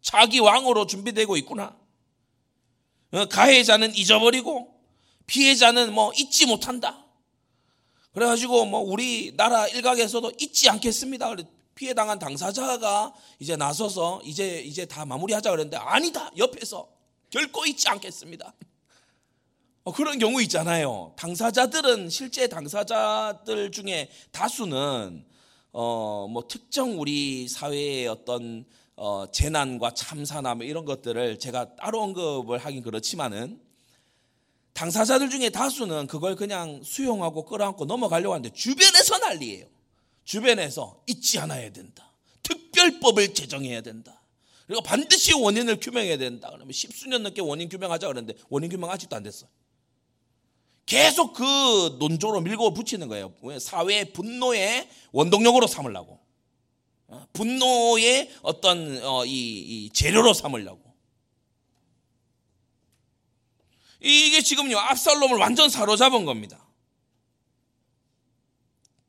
자기 0.02 0.40
왕으로 0.40 0.86
준비되고 0.86 1.38
있구나. 1.38 1.78
어, 3.12 3.26
가해자는 3.26 3.96
잊어버리고 3.96 4.74
피해자는 5.28 5.94
뭐 5.94 6.12
잊지 6.18 6.46
못한다. 6.46 7.06
그래가지고 8.12 8.66
뭐 8.66 8.82
우리 8.82 9.34
나라 9.38 9.68
일각에서도 9.68 10.34
잊지 10.40 10.70
않겠습니다. 10.70 11.36
피해 11.76 11.94
당한 11.94 12.20
당사자가 12.20 13.14
이제 13.40 13.56
나서서 13.56 14.22
이제 14.24 14.62
이제 14.62 14.86
다 14.86 15.06
마무리하자 15.06 15.52
그랬는데 15.52 15.78
아니다 15.78 16.32
옆에서 16.38 16.88
결코 17.30 17.66
잊지 17.66 17.90
않겠습니다. 17.90 18.54
어, 19.86 19.92
그런 19.92 20.18
경우 20.20 20.42
있잖아요. 20.44 21.14
당사자들은 21.18 22.10
실제 22.10 22.48
당사자들 22.48 23.72
중에 23.72 24.10
다수는 24.32 25.26
어 25.72 26.28
뭐 26.30 26.48
특정 26.48 27.00
우리 27.00 27.48
사회의 27.48 28.08
어떤 28.08 28.66
어, 28.96 29.26
재난과 29.32 29.96
참사나 29.96 30.56
뭐 30.56 30.66
이런 30.66 30.86
것들을 30.86 31.40
제가 31.40 31.76
따로 31.76 32.02
언급을 32.04 32.60
하긴 32.60 32.84
그렇지만은 32.84 33.60
당사자들 34.74 35.30
중에 35.30 35.50
다수는 35.50 36.08
그걸 36.08 36.36
그냥 36.36 36.82
수용하고 36.84 37.46
끌어안고 37.46 37.86
넘어가려고 37.86 38.34
하는데 38.34 38.50
주변에서 38.54 39.18
난리예요. 39.18 39.66
주변에서 40.24 41.04
잊지 41.08 41.40
않아야 41.40 41.72
된다. 41.72 42.12
특별법을 42.44 43.34
제정해야 43.34 43.82
된다. 43.82 44.22
그리고 44.68 44.82
반드시 44.82 45.34
원인을 45.34 45.80
규명해야 45.80 46.18
된다. 46.18 46.50
그러면 46.52 46.72
십수년 46.72 47.24
넘게 47.24 47.42
원인 47.42 47.70
규명하자 47.70 48.08
그러는데 48.08 48.34
원인 48.50 48.70
규명 48.70 48.90
아직도 48.90 49.16
안 49.16 49.24
됐어요. 49.24 49.50
계속 50.86 51.34
그 51.34 51.98
논조로 52.00 52.42
밀고 52.42 52.74
붙이는 52.74 53.08
거예요. 53.08 53.34
사회 53.60 54.06
분노의 54.06 54.90
원동력으로 55.12 55.68
삼으려고. 55.68 56.20
어, 57.08 57.28
분노의 57.34 58.32
어떤 58.42 59.04
어, 59.04 59.26
이, 59.26 59.30
이 59.32 59.90
재료로 59.92 60.34
삼으려고. 60.34 60.82
이게 64.02 64.42
지금요 64.42 64.78
압살롬을 64.78 65.38
완전 65.38 65.70
사로잡은 65.70 66.26
겁니다. 66.26 66.63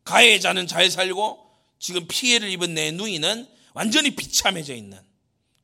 가해자는 0.04 0.66
잘 0.66 0.90
살고 0.90 1.50
지금 1.78 2.06
피해를 2.06 2.50
입은 2.50 2.74
내 2.74 2.92
누이는 2.92 3.48
완전히 3.72 4.14
비참해져 4.14 4.74
있는. 4.74 5.00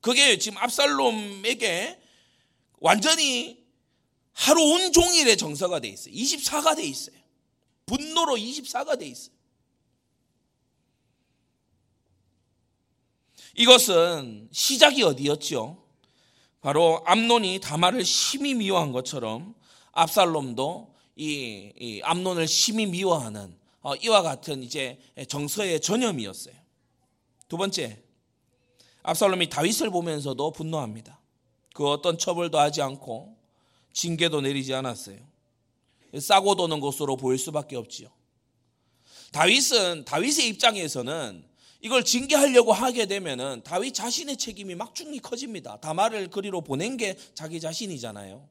그게 0.00 0.38
지금 0.38 0.58
압살롬에게 0.58 2.00
완전히 2.78 3.60
하루 4.32 4.62
온종일의 4.62 5.36
정서가 5.36 5.80
돼 5.80 5.88
있어요. 5.88 6.14
24가 6.14 6.76
돼 6.76 6.84
있어요. 6.84 7.16
분노로 7.86 8.36
24가 8.36 8.98
돼 8.98 9.06
있어요. 9.06 9.34
이것은 13.54 14.48
시작이 14.52 15.02
어디였지요? 15.02 15.82
바로 16.60 17.02
암론이 17.06 17.60
다말을 17.60 18.04
심히 18.04 18.54
미워한 18.54 18.92
것처럼 18.92 19.54
압살롬도 19.92 20.94
이, 21.16 21.72
이 21.78 22.00
암론을 22.02 22.46
심히 22.46 22.86
미워하는 22.86 23.42
어, 23.42 23.59
이와 24.00 24.22
같은 24.22 24.62
이제 24.62 24.98
정서의 25.28 25.80
전염이었어요. 25.80 26.54
두 27.48 27.56
번째, 27.56 28.02
압살롬이 29.02 29.48
다윗을 29.48 29.90
보면서도 29.90 30.52
분노합니다. 30.52 31.18
그 31.74 31.88
어떤 31.88 32.18
처벌도 32.18 32.58
하지 32.58 32.82
않고 32.82 33.36
징계도 33.92 34.40
내리지 34.42 34.74
않았어요. 34.74 35.18
싸고 36.18 36.56
도는 36.56 36.80
것으로 36.80 37.16
보일 37.16 37.38
수밖에 37.38 37.76
없지요. 37.76 38.08
다윗은 39.32 40.04
다윗의 40.04 40.48
입장에서는 40.48 41.44
이걸 41.82 42.04
징계하려고 42.04 42.72
하게 42.72 43.06
되면은 43.06 43.62
다윗 43.64 43.94
자신의 43.94 44.36
책임이 44.36 44.74
막중히 44.74 45.18
커집니다. 45.20 45.80
다말을 45.80 46.28
그리로 46.28 46.60
보낸 46.60 46.96
게 46.96 47.16
자기 47.34 47.60
자신이잖아요. 47.60 48.46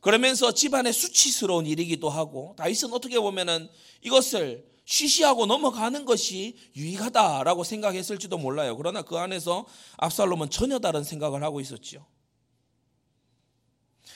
그러면서 0.00 0.52
집안의 0.52 0.92
수치스러운 0.92 1.66
일이기도 1.66 2.08
하고 2.08 2.54
다윗은 2.56 2.92
어떻게 2.92 3.18
보면은 3.18 3.68
이것을 4.02 4.66
쉬쉬하고 4.84 5.46
넘어가는 5.46 6.04
것이 6.04 6.56
유익하다라고 6.76 7.64
생각했을지도 7.64 8.38
몰라요. 8.38 8.76
그러나 8.76 9.02
그 9.02 9.16
안에서 9.18 9.66
압살롬은 9.98 10.50
전혀 10.50 10.78
다른 10.78 11.04
생각을 11.04 11.42
하고 11.42 11.60
있었지요. 11.60 12.06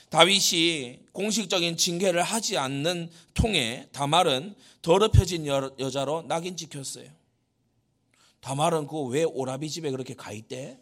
다윗이 0.08 1.00
공식적인 1.12 1.76
징계를 1.76 2.22
하지 2.22 2.56
않는 2.58 3.10
통에 3.34 3.88
다말은 3.92 4.54
더럽혀진 4.82 5.46
여자로 5.46 6.22
낙인 6.22 6.56
찍혔어요. 6.56 7.10
다말은 8.40 8.86
그 8.86 9.08
왜 9.08 9.24
오라비 9.24 9.70
집에 9.70 9.90
그렇게 9.90 10.14
가 10.14 10.32
있대? 10.32 10.78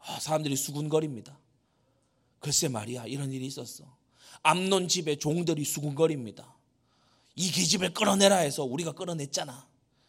아, 0.00 0.18
사람들이 0.18 0.56
수군거립니다. 0.56 1.38
글쎄 2.38 2.68
말이야 2.68 3.06
이런 3.06 3.32
일이 3.32 3.46
있었어. 3.46 3.99
암론 4.42 4.88
집에 4.88 5.16
종들이 5.16 5.64
수군거립니다. 5.64 6.54
이 7.36 7.50
계집을 7.50 7.94
끌어내라 7.94 8.36
해서 8.36 8.64
우리가 8.64 8.92
끌어냈잖아. 8.92 9.68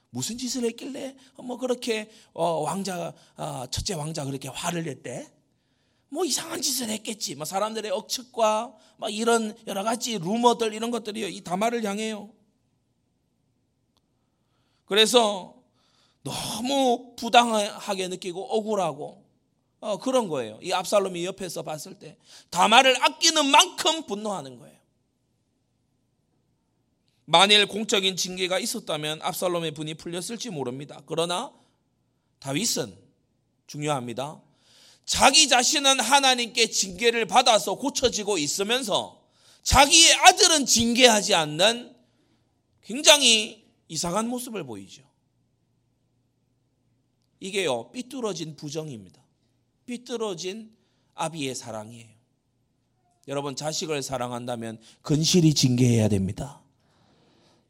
무슨 0.09 0.37
짓을 0.37 0.65
했길래 0.65 1.15
뭐 1.37 1.57
그렇게 1.57 2.11
어, 2.33 2.61
왕자 2.61 3.13
아, 3.37 3.67
첫째 3.71 3.93
왕자 3.93 4.25
그렇게 4.25 4.49
화를 4.49 4.83
냈대? 4.83 5.31
뭐 6.09 6.25
이상한 6.25 6.61
짓을 6.61 6.89
했겠지. 6.89 7.35
뭐 7.35 7.45
사람들의 7.45 7.89
억측과 7.89 8.75
막 8.97 9.13
이런 9.13 9.57
여러 9.65 9.83
가지 9.83 10.17
루머들 10.17 10.73
이런 10.73 10.91
것들이 10.91 11.33
이 11.33 11.41
다말을 11.41 11.85
향해요. 11.85 12.29
그래서 14.85 15.55
너무 16.23 17.15
부당하게 17.15 18.09
느끼고 18.09 18.43
억울하고 18.57 19.23
어, 19.81 19.97
그런 19.97 20.29
거예요. 20.29 20.59
이 20.61 20.71
압살롬이 20.71 21.25
옆에서 21.25 21.63
봤을 21.63 21.97
때 21.97 22.15
다말을 22.51 23.03
아끼는 23.03 23.47
만큼 23.47 24.05
분노하는 24.05 24.59
거예요. 24.59 24.79
만일 27.25 27.65
공적인 27.65 28.15
징계가 28.15 28.59
있었다면 28.59 29.21
압살롬의 29.23 29.73
분이 29.73 29.95
풀렸을지 29.95 30.51
모릅니다. 30.51 31.01
그러나 31.07 31.51
다윗은 32.39 32.95
중요합니다. 33.65 34.39
자기 35.05 35.47
자신은 35.47 35.99
하나님께 35.99 36.67
징계를 36.69 37.25
받아서 37.25 37.75
고쳐지고 37.75 38.37
있으면서 38.37 39.25
자기의 39.63 40.13
아들은 40.13 40.67
징계하지 40.67 41.33
않는 41.33 41.95
굉장히 42.83 43.65
이상한 43.87 44.27
모습을 44.27 44.63
보이죠. 44.63 45.03
이게요, 47.39 47.91
삐뚤어진 47.91 48.55
부정입니다. 48.55 49.20
삐뚤어진 49.91 50.71
아비의 51.15 51.53
사랑이에요. 51.53 52.07
여러분, 53.27 53.57
자식을 53.57 54.01
사랑한다면 54.01 54.79
근실히 55.01 55.53
징계해야 55.53 56.07
됩니다. 56.07 56.61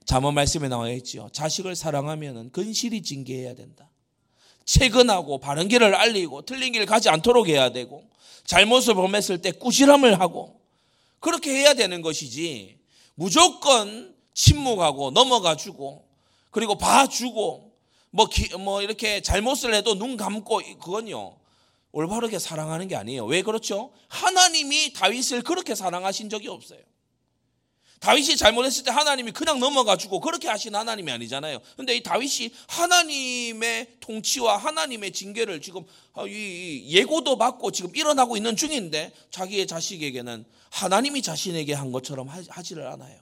잠언 0.06 0.36
말씀에 0.36 0.68
나와 0.68 0.90
있죠. 0.92 1.30
자식을 1.34 1.76
사랑하면 1.76 2.52
근실히 2.52 3.02
징계해야 3.02 3.56
된다. 3.56 3.90
체근하고 4.66 5.40
바른 5.40 5.68
길을 5.68 5.96
알리고 5.96 6.44
틀린 6.44 6.74
길 6.74 6.86
가지 6.86 7.10
않도록 7.10 7.48
해야 7.48 7.72
되고 7.72 8.04
잘못을 8.46 8.94
범했을 8.94 9.42
때 9.42 9.52
꾸실함을 9.52 10.20
하고 10.20 10.62
그렇게 11.20 11.52
해야 11.52 11.74
되는 11.74 12.02
것이지 12.04 12.78
무조건 13.16 14.16
침묵하고 14.36 15.12
넘어가 15.12 15.56
주고 15.56 16.08
그리고 16.52 16.78
봐주고 16.78 17.72
뭐, 18.12 18.26
기, 18.28 18.56
뭐 18.58 18.82
이렇게 18.82 19.22
잘못을 19.22 19.74
해도 19.74 19.96
눈 19.96 20.16
감고 20.18 20.62
그건요 20.80 21.41
올바르게 21.92 22.40
사랑하는 22.40 22.88
게 22.88 22.96
아니에요. 22.96 23.26
왜 23.26 23.42
그렇죠? 23.42 23.92
하나님이 24.08 24.94
다윗을 24.94 25.42
그렇게 25.44 25.76
사랑하신 25.76 26.30
적이 26.30 26.48
없어요. 26.50 26.80
다윗이 28.02 28.36
잘못했을 28.36 28.84
때 28.84 28.90
하나님이 28.90 29.32
그냥 29.32 29.60
넘어가지고 29.60 30.22
그렇게 30.22 30.48
하신 30.48 30.74
하나님이 30.74 31.12
아니잖아요. 31.12 31.60
근데 31.78 31.96
이 31.96 32.02
다윗이 32.02 32.52
하나님의 32.68 33.98
통치와 34.00 34.58
하나님의 34.58 35.12
징계를 35.12 35.62
지금 35.62 35.84
어, 36.14 36.26
예고도 36.28 37.38
받고 37.38 37.72
지금 37.72 37.96
일어나고 37.96 38.38
있는 38.38 38.56
중인데 38.56 39.14
자기의 39.30 39.68
자식에게는 39.68 40.46
하나님이 40.72 41.22
자신에게 41.22 41.74
한 41.74 41.92
것처럼 41.92 42.28
하지를 42.28 42.88
않아요. 42.88 43.20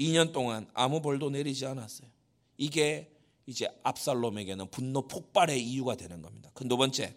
2년 0.00 0.32
동안 0.32 0.66
아무 0.72 1.02
벌도 1.02 1.28
내리지 1.28 1.66
않았어요. 1.66 2.08
이게 2.56 3.13
이제 3.46 3.68
압살롬에게는 3.82 4.70
분노 4.70 5.06
폭발의 5.06 5.62
이유가 5.62 5.96
되는 5.96 6.22
겁니다. 6.22 6.50
두 6.54 6.76
번째. 6.76 7.14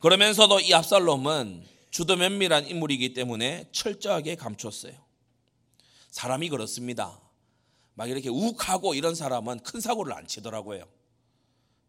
그러면서도 0.00 0.60
이 0.60 0.72
압살롬은 0.72 1.66
주도 1.90 2.16
면밀한 2.16 2.66
인물이기 2.66 3.14
때문에 3.14 3.68
철저하게 3.72 4.36
감췄어요. 4.36 4.94
사람이 6.10 6.48
그렇습니다. 6.48 7.20
막 7.94 8.08
이렇게 8.08 8.28
욱하고 8.28 8.94
이런 8.94 9.14
사람은 9.14 9.60
큰 9.60 9.80
사고를 9.80 10.12
안 10.12 10.26
치더라고요. 10.26 10.84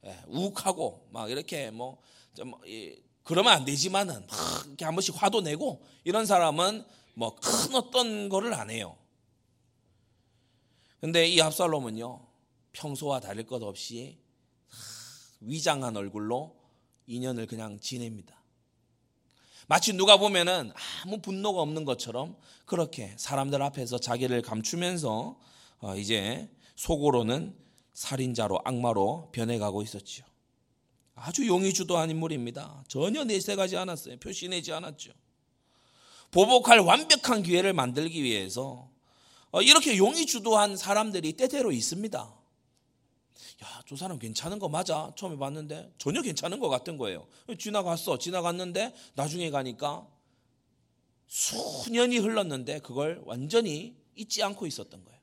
예, 0.06 0.20
욱하고 0.28 1.08
막 1.12 1.30
이렇게 1.30 1.72
뭐 1.72 2.02
좀, 2.34 2.54
그러면 3.24 3.54
안 3.54 3.66
되지만은 3.66 4.26
막 4.28 4.66
이렇게 4.66 4.86
한 4.86 4.96
번씩 4.96 5.22
화도 5.22 5.42
내고 5.42 5.86
이런 6.04 6.26
사람은 6.26 6.84
뭐 7.14 7.36
큰 7.36 7.76
어떤 7.76 8.30
거를 8.30 8.54
안 8.54 8.70
해요. 8.70 8.98
근데 11.00 11.28
이 11.28 11.40
압살롬은요 11.42 12.29
평소와 12.80 13.20
다를 13.20 13.46
것 13.46 13.62
없이 13.62 14.18
위장한 15.42 15.98
얼굴로 15.98 16.56
인연을 17.08 17.46
그냥 17.46 17.80
지냅니다. 17.80 18.36
마치 19.68 19.94
누가 19.94 20.18
보면은 20.18 20.72
아무 21.04 21.20
분노가 21.22 21.62
없는 21.62 21.86
것처럼 21.86 22.36
그렇게 22.65 23.13
사람들 23.18 23.62
앞에서 23.62 24.00
자기를 24.00 24.42
감추면서 24.42 25.39
어, 25.82 25.96
이제 25.96 26.50
속으로는 26.76 27.56
살인자로 27.94 28.62
악마로 28.63 29.30
변해가고 29.32 29.82
있었지요. 29.84 30.26
아주 31.15 31.46
용의 31.48 31.74
주도한 31.74 32.10
인물입니다. 32.10 32.86
전혀 32.88 33.24
내색하지 33.26 33.76
않았어요. 33.78 34.18
표시내지 34.18 34.72
않았죠. 34.72 35.12
보복할 36.32 36.80
완벽한 36.80 37.44
기회를 37.44 37.74
만들기 37.74 38.24
위해서 38.24 38.89
어, 39.52 39.62
이렇게 39.62 39.98
용의 39.98 40.26
주도한 40.26 40.78
사람들이 40.78 41.34
때때로 41.34 41.72
있습니다. 41.72 42.38
야, 43.63 43.84
저 43.88 43.95
사람 43.95 44.17
괜찮은 44.19 44.60
거 44.60 44.69
맞아? 44.69 45.12
처음에 45.17 45.38
봤는데 45.38 45.93
전혀 45.98 46.22
괜찮은 46.22 46.60
것 46.60 46.69
같은 46.69 46.98
거예요. 46.98 47.28
지나갔어. 47.58 48.17
지나갔는데 48.17 48.93
나중에 49.15 49.50
가니까 49.50 50.08
수년이 51.28 52.17
흘렀는데 52.19 52.80
그걸 52.80 53.22
완전히 53.26 53.98
잊지 54.15 54.43
않고 54.43 54.65
있었던 54.65 55.04
거예요. 55.04 55.19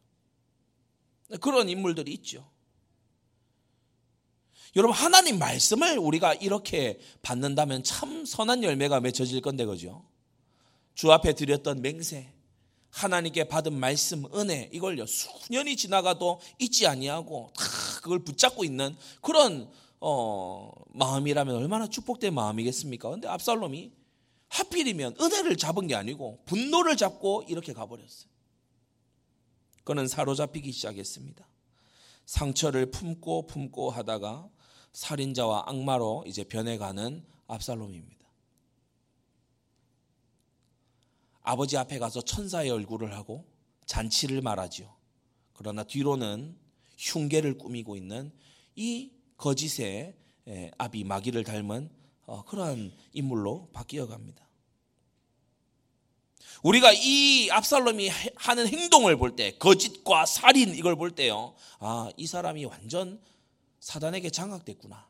그런 1.41 1.69
인물들이 1.69 2.13
있죠. 2.13 2.49
여러분 4.77 4.95
하나님 4.95 5.39
말씀을 5.39 5.99
우리가 5.99 6.35
이렇게 6.35 7.01
받는다면 7.23 7.83
참 7.83 8.27
선한 8.27 8.63
열매가 8.63 9.01
맺혀질 9.01 9.41
건데 9.41 9.65
그죠? 9.65 10.05
주 10.95 11.11
앞에 11.11 11.35
드렸던 11.35 11.81
맹세, 11.81 12.33
하나님께 12.91 13.45
받은 13.45 13.75
말씀, 13.75 14.25
은혜 14.35 14.71
이걸요 14.73 15.07
수년이 15.07 15.77
지나가도 15.77 16.41
잊지 16.59 16.87
아니하고 16.87 17.51
다 17.55 17.65
그걸 18.03 18.21
붙잡고 18.21 18.65
있는 18.65 18.97
그런 19.21 19.71
어, 20.01 20.71
마음이라면 20.89 21.57
얼마나 21.57 21.89
축복된 21.89 22.33
마음이겠습니까? 22.35 23.11
근데 23.11 23.29
압살롬이 23.29 23.93
하필이면 24.49 25.17
은혜를 25.21 25.57
잡은 25.57 25.87
게 25.87 25.95
아니고 25.95 26.43
분노를 26.47 26.97
잡고 26.97 27.45
이렇게 27.49 27.73
가버렸어요. 27.73 28.31
그는 29.85 30.09
사로잡히기 30.09 30.73
시작했습니다. 30.73 31.47
상처를 32.27 32.91
품고 32.91 33.47
품고 33.47 33.91
하다가 33.91 34.49
살인자와 34.93 35.65
악마로 35.67 36.25
이제 36.27 36.43
변해가는 36.45 37.25
압살롬입니다. 37.47 38.26
아버지 41.47 41.77
앞에 41.77 42.01
가서 42.01 42.21
천사의 42.23 42.71
얼굴을 42.71 43.15
하고 43.15 43.47
잔치를 43.87 44.41
말하지요. 44.41 44.93
그러나 45.55 45.85
뒤로는 45.85 46.59
흉계를 46.99 47.57
꾸미고 47.57 47.97
있는 47.97 48.33
이 48.75 49.13
거짓의 49.37 50.17
아비 50.77 51.05
마귀를 51.05 51.45
닮은 51.45 51.89
어, 52.27 52.45
그러한 52.45 52.93
인물로 53.13 53.71
바뀌어 53.73 54.09
갑니다. 54.09 54.45
우리가 56.65 56.93
이 56.93 57.49
압살롬이 57.51 58.11
하는 58.35 58.67
행동을 58.67 59.17
볼 59.17 59.37
때, 59.37 59.57
거짓과 59.59 60.27
살인 60.27 60.75
이걸 60.75 60.97
볼 60.97 61.13
때요, 61.13 61.55
아, 61.79 62.11
이 62.17 62.27
사람이 62.27 62.65
완전 62.65 63.21
사단에게 63.79 64.31
장악됐구나. 64.31 65.09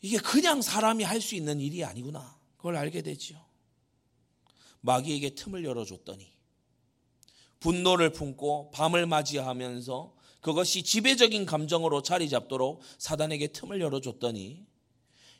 이게 0.00 0.16
그냥 0.16 0.62
사람이 0.62 1.04
할 1.04 1.20
수 1.20 1.34
있는 1.34 1.60
일이 1.60 1.84
아니구나. 1.84 2.38
그걸 2.56 2.76
알게 2.76 3.02
되지요. 3.02 3.51
마귀에게 4.82 5.34
틈을 5.34 5.64
열어줬더니 5.64 6.30
분노를 7.60 8.12
품고 8.12 8.70
밤을 8.72 9.06
맞이하면서 9.06 10.14
그것이 10.40 10.82
지배적인 10.82 11.46
감정으로 11.46 12.02
자리 12.02 12.28
잡도록 12.28 12.82
사단에게 12.98 13.48
틈을 13.48 13.80
열어줬더니 13.80 14.66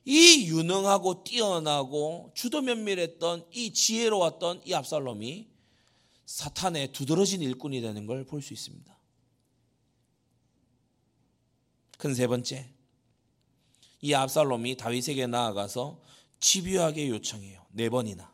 이 0.05 0.47
유능하고 0.47 1.23
뛰어나고 1.25 2.33
주도 2.35 2.61
면밀했던 2.63 3.47
이 3.53 3.73
지혜로웠던 3.73 4.63
이 4.65 4.75
압살롬이 4.75 5.49
사탄의 6.27 6.93
두드러진 6.93 7.41
일꾼이 7.43 7.81
되는 7.81 8.07
걸 8.07 8.25
볼 8.25 8.41
수 8.43 8.53
있습니다. 8.55 8.97
큰 11.99 12.15
세 12.15 12.27
번째, 12.27 12.69
이 14.01 14.15
압살롬이 14.15 14.77
다윗에게 14.77 15.27
나아가서 15.29 16.01
집요하게 16.41 17.09
요청해요. 17.11 17.65
네 17.71 17.89
번이나. 17.89 18.33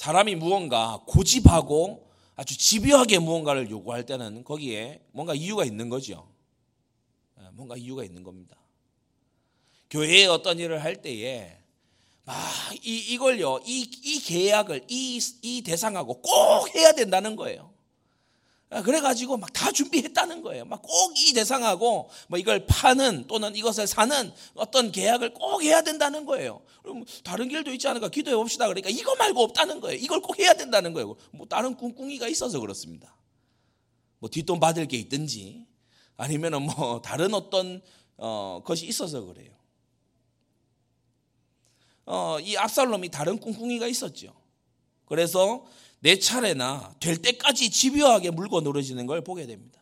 사람이 0.00 0.36
무언가 0.36 1.02
고집하고 1.06 2.10
아주 2.34 2.56
집요하게 2.56 3.18
무언가를 3.18 3.68
요구할 3.68 4.06
때는 4.06 4.44
거기에 4.44 5.02
뭔가 5.12 5.34
이유가 5.34 5.62
있는 5.66 5.90
거죠. 5.90 6.26
예, 7.38 7.44
뭔가 7.52 7.76
이유가 7.76 8.02
있는 8.02 8.22
겁니다. 8.22 8.56
교회에 9.90 10.24
어떤 10.24 10.58
일을 10.58 10.82
할 10.82 11.02
때에 11.02 11.54
아, 12.24 12.70
이, 12.82 13.12
이걸요, 13.12 13.60
이, 13.66 13.90
이 14.02 14.20
계약을, 14.20 14.86
이, 14.88 15.20
이 15.42 15.60
대상하고 15.60 16.22
꼭 16.22 16.74
해야 16.74 16.92
된다는 16.92 17.36
거예요. 17.36 17.70
아, 18.70 18.82
그래가지고 18.82 19.36
막 19.36 19.50
다 19.52 19.72
준비했다는 19.72 20.42
거예요. 20.42 20.64
막 20.64 20.82
꼭 20.82 21.12
이 21.16 21.32
대상하고 21.32 22.08
뭐 22.28 22.38
이걸 22.38 22.66
파는 22.66 23.26
또는 23.26 23.54
이것을 23.56 23.86
사는 23.86 24.32
어떤 24.54 24.92
계약을 24.92 25.34
꼭 25.34 25.62
해야 25.62 25.82
된다는 25.82 26.24
거예요. 26.24 26.62
그럼 26.82 27.04
다른 27.24 27.48
길도 27.48 27.72
있지 27.72 27.88
않을까 27.88 28.08
기도해 28.08 28.36
봅시다. 28.36 28.68
그러니까 28.68 28.88
이거 28.88 29.14
말고 29.16 29.42
없다는 29.42 29.80
거예요. 29.80 29.98
이걸 30.00 30.20
꼭 30.22 30.38
해야 30.38 30.54
된다는 30.54 30.92
거예요. 30.92 31.16
뭐 31.32 31.46
다른 31.46 31.76
꿍꿍이가 31.76 32.28
있어서 32.28 32.60
그렇습니다. 32.60 33.14
뭐 34.20 34.30
뒷돈 34.30 34.60
받을 34.60 34.86
게 34.86 34.96
있든지 34.98 35.66
아니면은 36.16 36.62
뭐 36.62 37.02
다른 37.02 37.34
어떤 37.34 37.82
어, 38.16 38.62
것이 38.64 38.86
있어서 38.86 39.22
그래요. 39.24 39.50
어, 42.06 42.38
이 42.40 42.56
압살롬이 42.56 43.08
다른 43.10 43.38
꿍꿍이가 43.40 43.86
있었죠. 43.88 44.34
그래서 45.06 45.66
내 46.00 46.18
차례나 46.18 46.94
될 46.98 47.18
때까지 47.18 47.70
집요하게 47.70 48.30
물고 48.30 48.60
늘어지는 48.60 49.06
걸 49.06 49.22
보게 49.22 49.46
됩니다. 49.46 49.80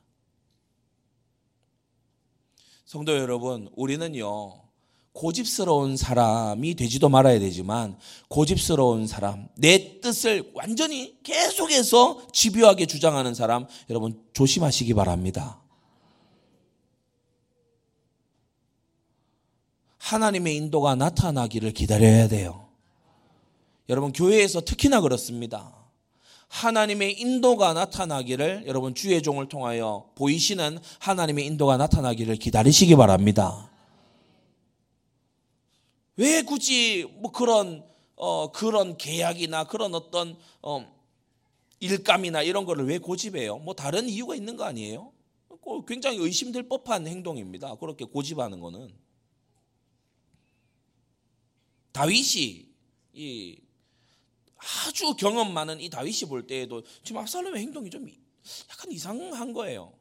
성도 2.84 3.16
여러분, 3.16 3.68
우리는요, 3.76 4.62
고집스러운 5.12 5.96
사람이 5.96 6.74
되지도 6.74 7.08
말아야 7.08 7.38
되지만, 7.38 7.98
고집스러운 8.28 9.06
사람, 9.06 9.48
내 9.56 10.00
뜻을 10.00 10.52
완전히 10.54 11.18
계속해서 11.22 12.28
집요하게 12.32 12.86
주장하는 12.86 13.34
사람, 13.34 13.66
여러분 13.90 14.24
조심하시기 14.32 14.94
바랍니다. 14.94 15.60
하나님의 19.98 20.56
인도가 20.56 20.94
나타나기를 20.94 21.72
기다려야 21.72 22.28
돼요. 22.28 22.68
여러분, 23.88 24.12
교회에서 24.12 24.62
특히나 24.62 25.00
그렇습니다. 25.00 25.77
하나님의 26.48 27.20
인도가 27.20 27.72
나타나기를 27.72 28.64
여러분 28.66 28.94
주의 28.94 29.22
종을 29.22 29.48
통하여 29.48 30.10
보이시는 30.14 30.78
하나님의 30.98 31.46
인도가 31.46 31.76
나타나기를 31.76 32.36
기다리시기 32.36 32.96
바랍니다. 32.96 33.70
왜 36.16 36.42
굳이 36.42 37.04
뭐 37.20 37.30
그런 37.30 37.84
어 38.16 38.50
그런 38.50 38.96
계약이나 38.96 39.64
그런 39.64 39.94
어떤 39.94 40.36
어 40.62 40.84
일감이나 41.80 42.42
이런 42.42 42.64
거를 42.64 42.86
왜 42.86 42.98
고집해요? 42.98 43.58
뭐 43.58 43.74
다른 43.74 44.08
이유가 44.08 44.34
있는 44.34 44.56
거 44.56 44.64
아니에요? 44.64 45.12
굉장히 45.86 46.16
의심될 46.18 46.68
법한 46.68 47.06
행동입니다. 47.06 47.74
그렇게 47.76 48.04
고집하는 48.04 48.58
거는 48.58 48.90
다윗이 51.92 52.66
이 53.12 53.60
아주 54.58 55.14
경험 55.14 55.52
많은 55.52 55.80
이 55.80 55.88
다윗이 55.88 56.28
볼 56.28 56.46
때에도 56.46 56.82
지금 57.04 57.20
압살롬의 57.20 57.62
행동이 57.62 57.90
좀 57.90 58.08
약간 58.70 58.90
이상한 58.92 59.52
거예요. 59.52 59.92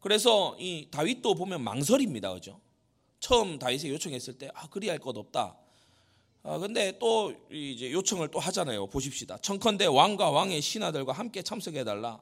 그래서 0.00 0.56
이 0.58 0.88
다윗도 0.90 1.34
보면 1.34 1.62
망설입니다. 1.62 2.32
그죠? 2.34 2.60
처음 3.20 3.58
다윗에 3.58 3.88
요청했을 3.88 4.36
때, 4.38 4.50
아, 4.54 4.68
그리 4.68 4.88
할 4.88 4.98
것 4.98 5.16
없다. 5.16 5.56
아, 6.42 6.58
근데 6.58 6.98
또 6.98 7.32
이제 7.52 7.92
요청을 7.92 8.28
또 8.32 8.40
하잖아요. 8.40 8.88
보십시다. 8.88 9.38
청컨대 9.38 9.86
왕과 9.86 10.30
왕의 10.30 10.60
신하들과 10.60 11.12
함께 11.12 11.42
참석해달라. 11.42 12.20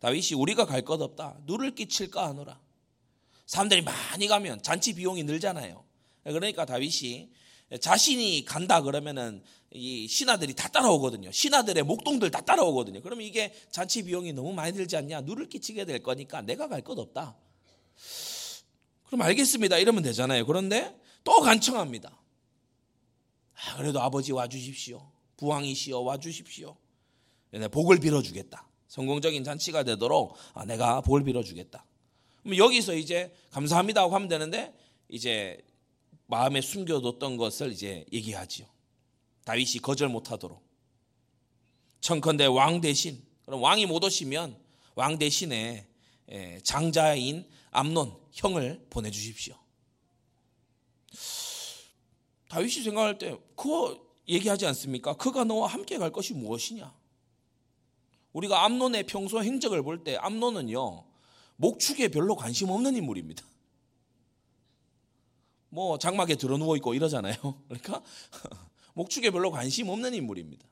다윗이 0.00 0.34
우리가 0.36 0.66
갈 0.66 0.82
것 0.84 1.00
없다. 1.00 1.38
누를 1.46 1.74
끼칠까 1.74 2.28
하노라. 2.28 2.60
사람들이 3.46 3.80
많이 3.80 4.26
가면 4.28 4.62
잔치 4.62 4.92
비용이 4.92 5.24
늘잖아요. 5.24 5.82
그러니까 6.24 6.66
다윗이 6.66 7.30
자신이 7.80 8.44
간다 8.44 8.82
그러면은 8.82 9.42
이 9.70 10.08
신하들이 10.08 10.54
다 10.54 10.68
따라오거든요. 10.68 11.30
신하들의 11.30 11.82
목동들 11.82 12.30
다 12.30 12.40
따라오거든요. 12.40 13.02
그러면 13.02 13.26
이게 13.26 13.52
잔치 13.70 14.02
비용이 14.02 14.32
너무 14.32 14.52
많이 14.52 14.72
들지 14.72 14.96
않냐? 14.96 15.20
누를 15.22 15.48
끼치게 15.48 15.84
될 15.84 16.02
거니까 16.02 16.40
내가 16.42 16.68
갈 16.68 16.82
것 16.82 16.98
없다. 16.98 17.36
그럼 19.06 19.22
알겠습니다. 19.22 19.78
이러면 19.78 20.02
되잖아요. 20.02 20.46
그런데 20.46 20.98
또 21.24 21.40
간청합니다. 21.40 22.18
아, 23.54 23.76
그래도 23.76 24.00
아버지 24.00 24.32
와주십시오. 24.32 25.10
부왕이시여 25.36 26.00
와주십시오. 26.00 26.76
복을 27.70 27.98
빌어주겠다. 27.98 28.66
성공적인 28.88 29.44
잔치가 29.44 29.82
되도록 29.82 30.34
아, 30.54 30.64
내가 30.64 31.00
복을 31.02 31.24
빌어주겠다. 31.24 31.84
그럼 32.42 32.56
여기서 32.56 32.94
이제 32.94 33.34
감사합니다 33.50 34.02
하고 34.02 34.14
하면 34.14 34.28
되는데 34.28 34.74
이제 35.08 35.58
마음에 36.26 36.60
숨겨뒀던 36.60 37.36
것을 37.36 37.72
이제 37.72 38.04
얘기하지요. 38.12 38.66
다윗이 39.48 39.78
거절 39.80 40.10
못하도록. 40.10 40.62
청컨대 42.02 42.44
왕 42.44 42.82
대신 42.82 43.24
그럼 43.46 43.62
왕이 43.62 43.86
못 43.86 44.04
오시면 44.04 44.54
왕 44.94 45.18
대신에 45.18 45.88
장자인 46.62 47.48
암론 47.70 48.14
형을 48.32 48.86
보내주십시오. 48.90 49.56
다윗이 52.50 52.82
생각할 52.84 53.16
때 53.16 53.38
그거 53.56 53.98
얘기하지 54.28 54.66
않습니까? 54.66 55.14
그가 55.14 55.44
너와 55.44 55.68
함께 55.68 55.96
갈 55.96 56.12
것이 56.12 56.34
무엇이냐? 56.34 56.94
우리가 58.34 58.66
암론의 58.66 59.06
평소 59.06 59.42
행적을 59.42 59.82
볼 59.82 60.04
때 60.04 60.16
암론은요 60.16 61.06
목축에 61.56 62.08
별로 62.08 62.36
관심 62.36 62.68
없는 62.68 62.96
인물입니다. 62.96 63.46
뭐 65.70 65.96
장막에 65.96 66.34
들어 66.34 66.58
누워 66.58 66.76
있고 66.76 66.92
이러잖아요. 66.92 67.34
그러니까 67.66 68.02
목축에 68.98 69.30
별로 69.30 69.52
관심 69.52 69.88
없는 69.88 70.12
인물입니다. 70.12 70.66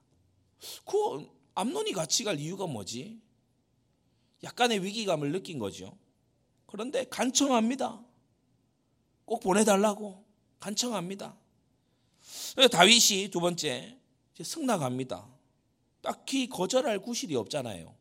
그 0.85 1.31
암론이 1.55 1.93
같이 1.93 2.25
갈 2.25 2.41
이유가 2.41 2.67
뭐지? 2.67 3.21
약간의 4.43 4.83
위기감을 4.83 5.31
느낀 5.31 5.61
거죠. 5.61 5.97
그런데 6.67 7.05
간청합니다. 7.05 8.05
꼭 9.25 9.41
보내달라고 9.41 10.25
간청합니다. 10.59 11.37
다윗이 12.73 13.31
두 13.31 13.39
번째 13.39 13.97
승낙합니다. 14.43 15.29
딱히 16.01 16.49
거절할 16.49 16.99
구실이 16.99 17.37
없잖아요. 17.37 17.95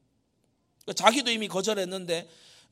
그러니까 0.82 0.94
자기도 0.94 1.30
이미 1.30 1.48
거절했는데 1.48 2.28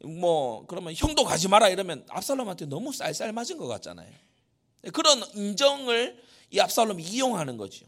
뭐 0.05 0.65
그러면 0.65 0.93
형도 0.95 1.23
가지 1.23 1.47
마라 1.47 1.69
이러면 1.69 2.03
압살롬한테 2.09 2.65
너무 2.65 2.91
쌀쌀 2.91 3.31
맞은 3.31 3.57
것 3.57 3.67
같잖아요. 3.67 4.11
그런 4.91 5.21
인정을 5.35 6.21
이 6.53 6.59
압살롬이 6.59 7.03
이용하는 7.03 7.57
거죠. 7.57 7.85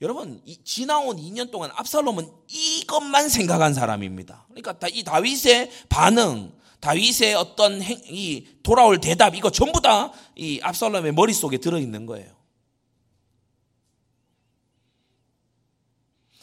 여러분 0.00 0.42
지나온 0.64 1.16
2년 1.16 1.50
동안 1.50 1.70
압살롬은 1.74 2.28
이것만 2.48 3.28
생각한 3.28 3.74
사람입니다. 3.74 4.46
그러니까 4.48 4.88
이 4.88 5.04
다윗의 5.04 5.70
반응, 5.88 6.52
다윗의 6.80 7.34
어떤 7.34 7.80
행, 7.80 8.00
이 8.06 8.46
돌아올 8.62 9.00
대답 9.00 9.34
이거 9.36 9.50
전부 9.50 9.80
다 9.80 10.12
이 10.36 10.60
압살롬의 10.62 11.12
머릿속에 11.12 11.58
들어 11.58 11.78
있는 11.78 12.06
거예요. 12.06 12.34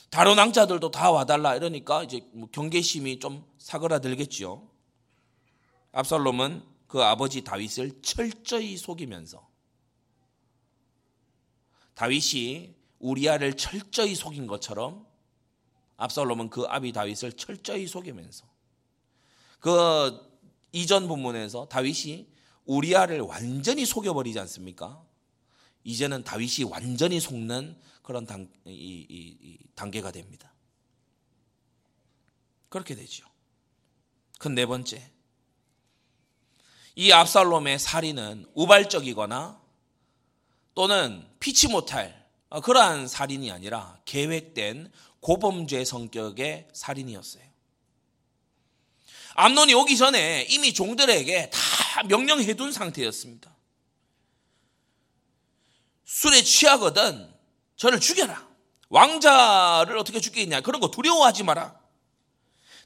다른 0.09 0.38
왕자들도 0.38 0.91
다 0.91 1.11
와달라 1.11 1.55
이러니까 1.55 2.03
이제 2.03 2.22
뭐 2.34 2.49
경계심이 2.51 3.20
좀 3.20 3.45
사그라들겠죠. 3.57 4.70
압살롬은 5.93 6.63
그 6.88 7.01
아버지 7.01 7.43
다윗을 7.43 8.01
철저히 8.01 8.78
속이면서 8.78 9.47
다윗이 12.02 12.74
우리아를 12.97 13.56
철저히 13.58 14.16
속인 14.16 14.47
것처럼 14.47 15.06
압살롬은 15.97 16.49
그 16.49 16.64
아비 16.64 16.93
다윗을 16.93 17.34
철저히 17.34 17.86
속이면서 17.86 18.47
그 19.60 20.20
이전 20.72 21.08
본문에서 21.08 21.68
다윗이 21.68 22.28
우리아를 22.66 23.20
완전히 23.22 23.86
속여버리지 23.86 24.39
않습니까? 24.39 25.06
이제는 25.84 26.24
다윗이 26.24 26.72
완전히 26.72 27.20
속는 27.20 27.80
그런 28.02 28.26
단, 28.26 28.52
이, 28.66 28.72
이, 28.72 29.38
이 29.39 29.60
단계가 29.76 30.12
됩니다. 30.12 30.52
그렇게 32.70 32.95
되죠. 32.95 33.28
그 34.39 34.47
네 34.47 34.66
번째, 34.66 35.12
이 36.95 37.12
압살롬의 37.12 37.78
살인은 37.78 38.47
우발적이거나 38.56 39.61
또는 40.74 41.28
피치 41.39 41.67
못할 41.67 42.26
그러한 42.63 43.07
살인이 43.07 43.51
아니라 43.51 43.99
계획된 44.05 44.91
고범죄 45.19 45.86
성격의 45.86 46.67
살인이었어요. 46.74 47.43
암론이 49.36 49.74
오기 49.74 49.97
전에 49.97 50.45
이미 50.49 50.74
종들에게 50.74 51.49
다 51.49 52.03
명령해 52.03 52.53
둔 52.55 52.72
상태였습니다. 52.72 53.55
술에 56.05 56.41
취하거든 56.43 57.34
저를 57.78 57.99
죽여라. 57.99 58.49
왕자를 58.89 59.97
어떻게 59.97 60.19
죽겠냐. 60.19 60.61
그런 60.61 60.82
거 60.82 60.91
두려워하지 60.91 61.43
마라. 61.43 61.80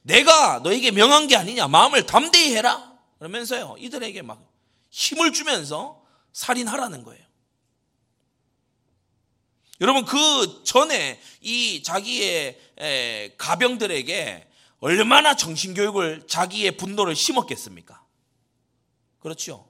내가 0.04 0.60
너에게 0.60 0.92
명한 0.92 1.28
게 1.28 1.36
아니냐. 1.36 1.68
마음을 1.68 2.06
담대히 2.06 2.56
해라. 2.56 2.94
그러면서요. 3.18 3.76
이들에게 3.80 4.22
막 4.22 4.48
힘을 4.92 5.34
주면서 5.34 6.06
살인하라는 6.32 7.04
거예요. 7.04 7.25
여러분 9.82 10.06
그 10.06 10.64
전에 10.64 11.20
이 11.42 11.84
자기의 11.84 12.60
가병들에게 13.38 14.48
얼마나 14.80 15.36
정신교육을 15.36 16.28
자기의 16.28 16.78
분노를 16.78 17.16
심었겠습니까? 17.16 18.02
그렇죠. 19.20 19.68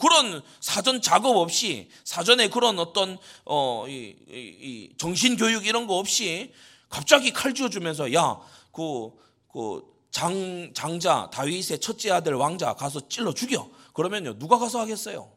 그런 0.00 0.42
사전 0.60 1.02
작업 1.02 1.36
없이 1.36 1.90
사전에 2.04 2.48
그런 2.48 2.78
어떤 2.78 3.18
어, 3.44 3.84
이, 3.86 4.16
이, 4.28 4.34
이 4.34 4.94
정신 4.96 5.36
교육 5.36 5.66
이런 5.66 5.86
거 5.86 5.98
없이 5.98 6.54
갑자기 6.88 7.32
칼 7.32 7.52
쥐어주면서 7.52 8.12
야그 8.14 9.10
그 9.52 9.82
장, 10.10 10.72
장자 10.72 11.28
다윗의 11.32 11.80
첫째 11.80 12.12
아들 12.12 12.34
왕자 12.34 12.72
가서 12.74 13.08
찔러 13.08 13.34
죽여. 13.34 13.68
그러면요 13.92 14.38
누가 14.38 14.58
가서 14.58 14.80
하겠어요? 14.80 15.30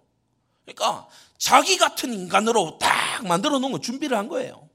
그러니까 0.64 1.08
자기 1.38 1.78
같은 1.78 2.14
인간으로 2.14 2.78
딱 2.80 3.07
만들어 3.26 3.60
놓은 3.60 3.72
거 3.72 3.80
준비를 3.80 4.18
한 4.18 4.28
거예요. 4.28 4.70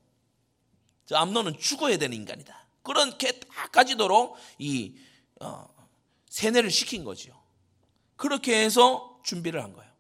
저 1.07 1.17
암론은 1.17 1.59
죽어야 1.59 1.99
되는 1.99 2.17
인간이다. 2.17 2.67
그렇게 2.83 3.39
딱 3.41 3.71
가지도록 3.73 4.37
이 4.59 4.95
어, 5.41 5.69
세뇌를 6.29 6.71
시킨 6.71 7.05
거지요. 7.05 7.41
그렇게 8.17 8.65
해서 8.65 9.21
준비를 9.25 9.63
한 9.63 9.73
거예요. 9.73 9.91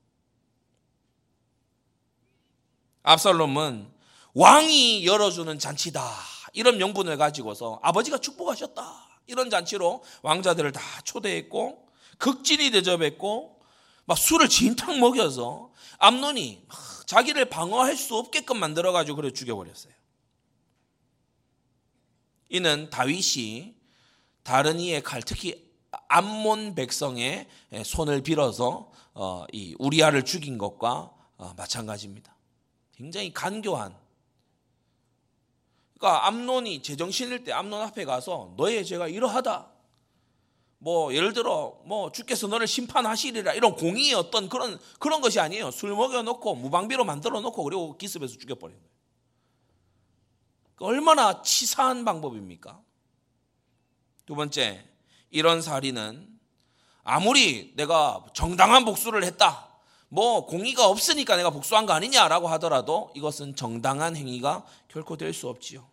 압살롬은 3.03 3.93
왕이 4.35 5.05
열어주는 5.07 5.59
잔치다. 5.59 6.11
이런 6.53 6.79
명분을 6.79 7.17
가지고서 7.17 7.81
아버지가 7.83 8.19
축복하셨다. 8.19 9.21
이런 9.27 9.51
잔치로 9.51 10.05
왕자들을 10.23 10.73
다 10.73 10.81
초대했고 11.05 11.89
극진히 12.19 12.71
대접했고 12.71 13.61
막 14.05 14.19
술을 14.19 14.49
진탕 14.49 15.01
먹여서 15.01 15.73
암론이 15.99 16.67
자기를 17.13 17.45
방어할 17.51 17.95
수 17.95 18.17
없게끔 18.17 18.59
만들어 18.59 18.91
가지고 18.91 19.17
그래 19.17 19.31
죽여버렸어요. 19.33 19.93
이는 22.49 22.89
다윗이 22.89 23.75
다른 24.43 24.81
이의 24.81 25.03
칼, 25.03 25.23
특히 25.23 25.71
암몬 26.09 26.75
백성의 26.75 27.49
손을 27.85 28.23
빌어서 28.23 28.91
어, 29.13 29.45
이 29.53 29.77
우리아를 29.79 30.25
죽인 30.25 30.57
것과 30.57 31.13
어, 31.37 31.53
마찬가지입니다. 31.55 32.35
굉장히 32.93 33.31
간교한. 33.35 33.95
그러니까 35.99 36.27
암론이 36.29 36.83
제정신일 36.83 37.45
때 37.45 37.53
암론 37.53 37.83
앞에 37.83 38.07
가서 38.07 38.55
너의 38.57 38.87
죄가 38.87 39.09
이러하다. 39.09 39.71
뭐 40.83 41.15
예를 41.15 41.33
들어 41.33 41.79
뭐 41.85 42.11
주께서 42.11 42.49
너를 42.49 42.67
심판하시리라 42.67 43.55
이런 43.55 43.77
공의의 43.77 44.15
어떤 44.15 44.49
그런 44.49 44.81
그런 44.99 45.21
것이 45.21 45.39
아니에요. 45.39 45.71
술 45.71 45.95
먹여 45.95 46.23
놓고 46.23 46.57
무방비로 46.57 47.05
만들어 47.05 47.41
놓고 47.41 47.63
그리고 47.63 47.97
기습해서 47.97 48.37
죽여 48.37 48.57
버리는 48.57 48.83
거예요. 50.79 50.93
얼마나 50.93 51.41
치사한 51.41 52.05
방법입니까? 52.05 52.81
두 54.27 54.35
번째, 54.35 54.85
이런 55.31 55.63
살인은 55.63 56.29
아무리 57.05 57.73
내가 57.77 58.25
정당한 58.35 58.85
복수를 58.85 59.23
했다. 59.23 59.69
뭐 60.09 60.47
공의가 60.47 60.89
없으니까 60.89 61.37
내가 61.37 61.51
복수한 61.51 61.87
거 61.87 61.93
아니냐라고 61.93 62.49
하더라도 62.49 63.13
이것은 63.15 63.55
정당한 63.55 64.17
행위가 64.17 64.67
결코 64.89 65.17
될 65.17 65.33
수 65.33 65.49
없지요. 65.49 65.89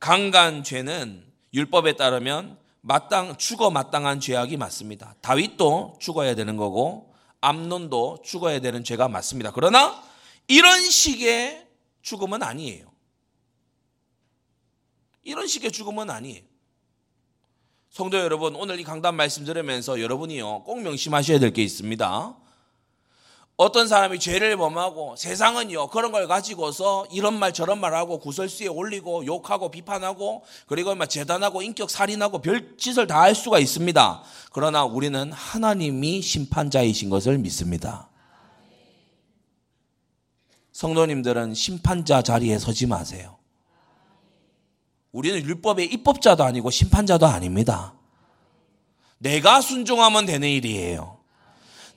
강간 0.00 0.64
죄는 0.64 1.32
율법에 1.54 1.94
따르면 1.94 2.65
마땅 2.86 3.36
죽어 3.36 3.70
마땅한 3.70 4.20
죄악이 4.20 4.56
맞습니다. 4.56 5.16
다윗도 5.20 5.96
죽어야 6.00 6.36
되는 6.36 6.56
거고 6.56 7.12
암론도 7.40 8.22
죽어야 8.24 8.60
되는 8.60 8.84
죄가 8.84 9.08
맞습니다. 9.08 9.50
그러나 9.50 10.00
이런 10.46 10.80
식의 10.80 11.66
죽음은 12.02 12.44
아니에요. 12.44 12.86
이런 15.24 15.48
식의 15.48 15.72
죽음은 15.72 16.10
아니에요. 16.10 16.44
성도 17.90 18.18
여러분, 18.18 18.54
오늘 18.54 18.78
이 18.78 18.84
강단 18.84 19.16
말씀 19.16 19.44
들으면서 19.44 20.00
여러분이요, 20.00 20.62
꼭 20.62 20.80
명심하셔야 20.80 21.40
될 21.40 21.52
게 21.52 21.64
있습니다. 21.64 22.36
어떤 23.56 23.88
사람이 23.88 24.18
죄를 24.18 24.58
범하고 24.58 25.16
세상은요, 25.16 25.88
그런 25.88 26.12
걸 26.12 26.28
가지고서 26.28 27.06
이런 27.10 27.38
말 27.38 27.54
저런 27.54 27.80
말 27.80 27.94
하고 27.94 28.18
구설수에 28.18 28.66
올리고 28.66 29.24
욕하고 29.24 29.70
비판하고 29.70 30.44
그리고 30.66 30.94
막 30.94 31.06
재단하고 31.06 31.62
인격 31.62 31.90
살인하고 31.90 32.42
별짓을 32.42 33.06
다 33.06 33.20
할 33.26 33.34
수가 33.34 33.58
있습니다. 33.58 34.22
그러나 34.52 34.84
우리는 34.84 35.32
하나님이 35.32 36.20
심판자이신 36.20 37.08
것을 37.08 37.38
믿습니다. 37.38 38.10
성도님들은 40.72 41.54
심판자 41.54 42.20
자리에 42.20 42.58
서지 42.58 42.86
마세요. 42.86 43.38
우리는 45.12 45.42
율법의 45.42 45.86
입법자도 45.86 46.44
아니고 46.44 46.70
심판자도 46.70 47.24
아닙니다. 47.26 47.94
내가 49.16 49.62
순종하면 49.62 50.26
되는 50.26 50.46
일이에요. 50.46 51.15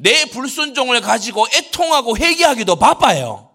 내 0.01 0.25
불순종을 0.25 1.01
가지고 1.01 1.45
애통하고 1.53 2.17
회개하기도 2.17 2.77
바빠요. 2.77 3.49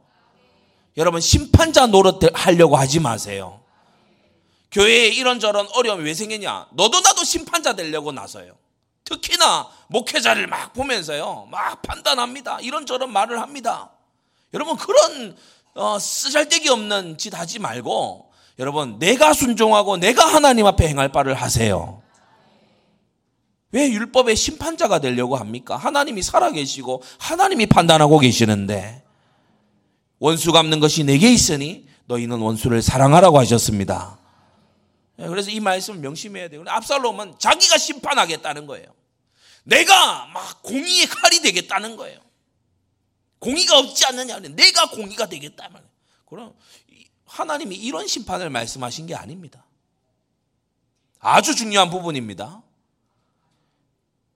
여러분 0.97 1.21
심판자 1.21 1.87
노릇 1.87 2.21
하려고 2.35 2.77
하지 2.77 3.01
마세요. 3.01 3.61
교회에 4.71 5.09
이런저런 5.09 5.67
어려움이 5.73 6.05
왜 6.05 6.15
생기냐? 6.15 6.69
너도 6.73 7.01
나도 7.01 7.25
심판자 7.25 7.75
되려고 7.75 8.13
나서요. 8.13 8.55
특히나 9.05 9.69
목회자를 9.89 10.47
막 10.47 10.73
보면서요. 10.73 11.49
막 11.51 11.83
판단합니다. 11.83 12.61
이런저런 12.61 13.13
말을 13.13 13.41
합니다. 13.41 13.91
여러분 14.53 14.77
그런 14.77 15.37
어, 15.75 15.99
쓰잘데기 15.99 16.69
없는 16.69 17.19
짓 17.19 17.35
하지 17.35 17.59
말고 17.59 18.35
여러분, 18.59 18.99
내가 18.99 19.33
순종하고 19.33 19.97
내가 19.97 20.25
하나님 20.27 20.67
앞에 20.67 20.87
행할 20.87 21.09
바를 21.09 21.35
하세요. 21.35 22.03
왜 23.75 23.91
율법의 23.91 24.37
심판자가 24.37 25.01
되려고 25.01 25.35
합니까? 25.35 25.77
하나님이 25.77 26.23
살아계시고 26.23 27.03
하나님이 27.19 27.67
판단하고 27.67 28.21
계시는데 28.21 29.03
원수 30.21 30.53
갚는 30.53 30.79
것이 30.79 31.03
내게 31.03 31.33
있으니 31.33 31.89
너희는 32.05 32.39
원수를 32.39 32.83
사랑하라고 32.83 33.37
하셨습니다. 33.41 34.17
예, 35.19 35.27
그래서 35.27 35.51
이 35.51 35.59
말씀을 35.59 35.99
명심해야 35.99 36.51
돼요. 36.51 36.63
압살롬은 36.69 37.35
자기가 37.41 37.77
심판하겠다는 37.77 38.69
거예요. 38.69 38.87
내가 39.65 40.27
막 40.27 40.63
공의의 40.63 41.07
칼이 41.07 41.41
되겠다는 41.41 41.97
거예요. 41.97 42.21
공의가 43.41 43.79
없지 43.81 44.07
않느냐? 44.07 44.39
내가 44.39 44.91
공의가 44.91 45.27
되겠다. 45.27 45.69
그럼 46.27 46.55
하나님이 47.25 47.75
이런 47.75 48.07
심판을 48.07 48.51
말씀하신 48.51 49.07
게 49.09 49.17
아닙니다. 49.17 49.67
아주 51.19 51.57
중요한 51.57 51.91
부분입니다. 51.91 52.63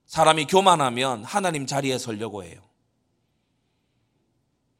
사람이 0.09 0.45
교만하면 0.45 1.23
하나님 1.23 1.67
자리에 1.67 1.99
서려고 1.99 2.43
해요. 2.43 2.59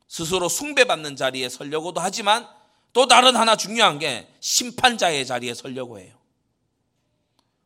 스스로 0.08 0.50
숭배받는 0.50 1.16
자리에 1.16 1.50
서려고도 1.50 2.02
하지만 2.02 2.48
또 2.94 3.08
다른 3.08 3.36
하나 3.36 3.56
중요한 3.56 4.00
게 4.00 4.28
심판자의 4.40 5.28
자리에 5.28 5.54
서려고 5.54 6.00
해요. 6.00 6.16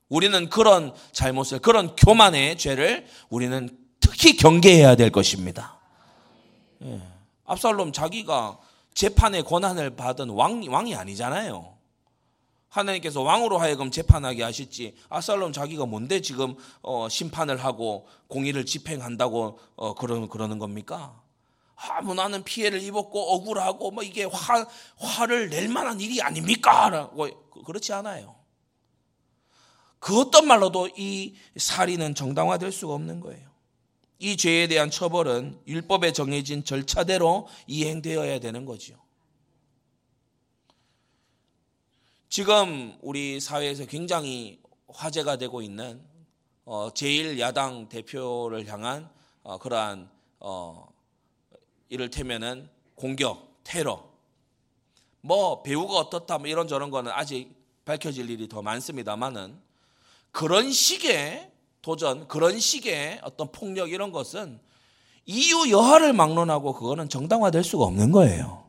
우리는 0.09 0.49
그런 0.49 0.93
잘못을, 1.13 1.59
그런 1.59 1.95
교만의 1.95 2.57
죄를 2.57 3.07
우리는 3.29 3.69
특히 4.01 4.35
경계해야 4.35 4.97
될 4.97 5.09
것입니다. 5.09 5.79
예. 6.83 7.01
압살롬 7.45 7.93
자기가 7.93 8.59
재판의 8.93 9.43
권한을 9.43 9.95
받은 9.95 10.29
왕, 10.31 10.61
왕이 10.67 10.95
아니잖아요. 10.95 11.72
하나님께서 12.73 13.21
왕으로 13.21 13.59
하여금 13.59 13.91
재판하게 13.91 14.41
하셨지. 14.41 14.95
아살롬 15.09 15.53
자기가 15.53 15.85
뭔데 15.85 16.21
지금 16.21 16.55
어, 16.81 17.07
심판을 17.07 17.63
하고 17.63 18.07
공의를 18.27 18.65
집행한다고 18.65 19.59
어, 19.75 19.93
그러는 19.93 20.27
그러는 20.27 20.57
겁니까? 20.57 21.21
아, 21.75 22.01
뭐 22.01 22.15
나는 22.15 22.43
피해를 22.43 22.81
입었고 22.81 23.35
억울하고 23.35 23.91
뭐 23.91 24.03
이게 24.03 24.23
화 24.23 24.65
화를 24.97 25.49
낼 25.49 25.67
만한 25.69 25.99
일이 26.01 26.21
아닙니까?라고 26.21 27.27
그, 27.51 27.61
그렇지 27.63 27.93
않아요. 27.93 28.35
그 29.99 30.19
어떤 30.19 30.47
말로도 30.47 30.89
이 30.97 31.35
살인은 31.55 32.15
정당화될 32.15 32.71
수가 32.71 32.93
없는 32.93 33.19
거예요. 33.19 33.53
이 34.17 34.35
죄에 34.35 34.67
대한 34.67 34.89
처벌은 34.89 35.59
율법에 35.67 36.11
정해진 36.11 36.63
절차대로 36.63 37.47
이행되어야 37.67 38.39
되는 38.39 38.65
거지요. 38.65 39.02
지금 42.33 42.97
우리 43.03 43.39
사회에서 43.39 43.85
굉장히 43.85 44.59
화제가 44.87 45.35
되고 45.35 45.61
있는 45.61 46.01
어, 46.65 46.89
제1야당 46.89 47.89
대표를 47.89 48.67
향한 48.67 49.07
어, 49.43 49.59
그러한 49.59 50.09
어, 50.39 50.87
이를테면은 51.89 52.67
공격, 52.95 53.59
테러, 53.63 54.03
뭐 55.21 55.61
배우가 55.61 55.93
어떻다 55.93 56.39
뭐 56.39 56.47
이런 56.47 56.67
저런 56.67 56.89
거는 56.89 57.11
아직 57.13 57.53
밝혀질 57.85 58.27
일이 58.31 58.49
더 58.49 58.63
많습니다만은 58.63 59.55
그런 60.31 60.71
식의 60.71 61.51
도전, 61.83 62.27
그런 62.27 62.59
식의 62.59 63.19
어떤 63.21 63.51
폭력 63.51 63.91
이런 63.91 64.11
것은 64.11 64.59
이유 65.27 65.69
여하를 65.69 66.13
막론하고 66.13 66.73
그거는 66.73 67.09
정당화될 67.09 67.63
수가 67.63 67.83
없는 67.83 68.11
거예요. 68.11 68.62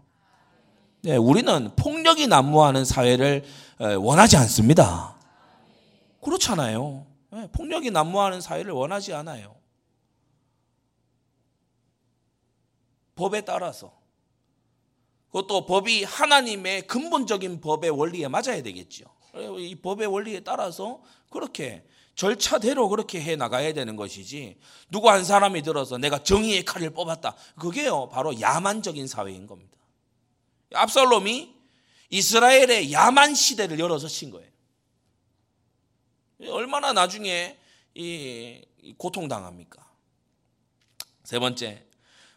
네, 1.05 1.17
우리는 1.17 1.71
폭력이 1.77 2.29
난무하는 2.29 2.87
사회를 2.87 3.45
원하지 3.79 4.39
않습니다. 4.39 5.15
그렇잖아요. 6.23 7.05
네, 7.31 7.47
폭력이 7.53 7.91
난무하는 7.91 8.41
사회를 8.41 8.73
원하지 8.73 9.13
않아요. 9.13 9.55
법에 13.17 13.43
따라서 13.43 13.93
그것도 15.27 15.67
법이 15.67 16.05
하나님의 16.05 16.87
근본적인 16.87 17.61
법의 17.61 17.91
원리에 17.91 18.29
맞아야 18.29 18.63
되겠죠. 18.63 19.05
이 19.59 19.75
법의 19.75 20.07
원리에 20.07 20.41
따라서 20.41 21.03
그렇게 21.29 21.85
절차대로 22.15 22.89
그렇게 22.89 23.21
해 23.21 23.37
나가야 23.37 23.75
되는 23.75 23.97
것이지 23.97 24.57
누구 24.91 25.11
한 25.11 25.23
사람이 25.23 25.61
들어서 25.61 25.99
내가 25.99 26.23
정의의 26.23 26.65
칼을 26.65 26.91
뽑았다. 26.95 27.37
그게요 27.61 28.09
바로 28.09 28.41
야만적인 28.41 29.07
사회인 29.07 29.47
겁니다. 29.47 29.75
압살롬이 30.75 31.55
이스라엘의 32.11 32.93
야만 32.93 33.35
시대를 33.35 33.79
열어서 33.79 34.09
친 34.09 34.31
거예요. 34.31 34.51
얼마나 36.49 36.93
나중에 36.93 37.59
이 37.95 38.63
고통당합니까? 38.99 39.85
세 41.25 41.39
번째 41.39 41.85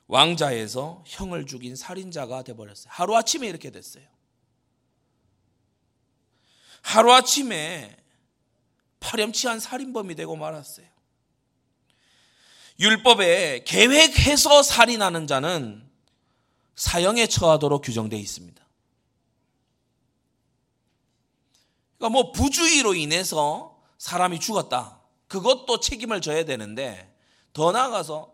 왕자에서 0.07 1.03
형을 1.05 1.45
죽인 1.45 1.75
살인자가 1.75 2.43
돼버렸어요. 2.43 2.87
하루아침에 2.91 3.47
이렇게 3.47 3.69
됐어요. 3.71 4.05
하루아침에 6.81 7.97
파렴치한 8.99 9.59
살인범이 9.59 10.15
되고 10.15 10.35
말았어요. 10.35 10.87
율법에 12.79 13.63
계획해서 13.65 14.63
살인하는 14.63 15.27
자는 15.27 15.86
사형에 16.77 17.27
처하도록 17.27 17.83
규정되어 17.83 18.19
있습니다. 18.19 18.65
그러니까 21.97 22.09
뭐 22.09 22.31
부주의로 22.31 22.93
인해서 22.93 23.81
사람이 23.97 24.39
죽었다. 24.39 25.01
그것도 25.27 25.79
책임을 25.79 26.21
져야 26.21 26.45
되는데 26.45 27.13
더 27.51 27.71
나아가서 27.71 28.31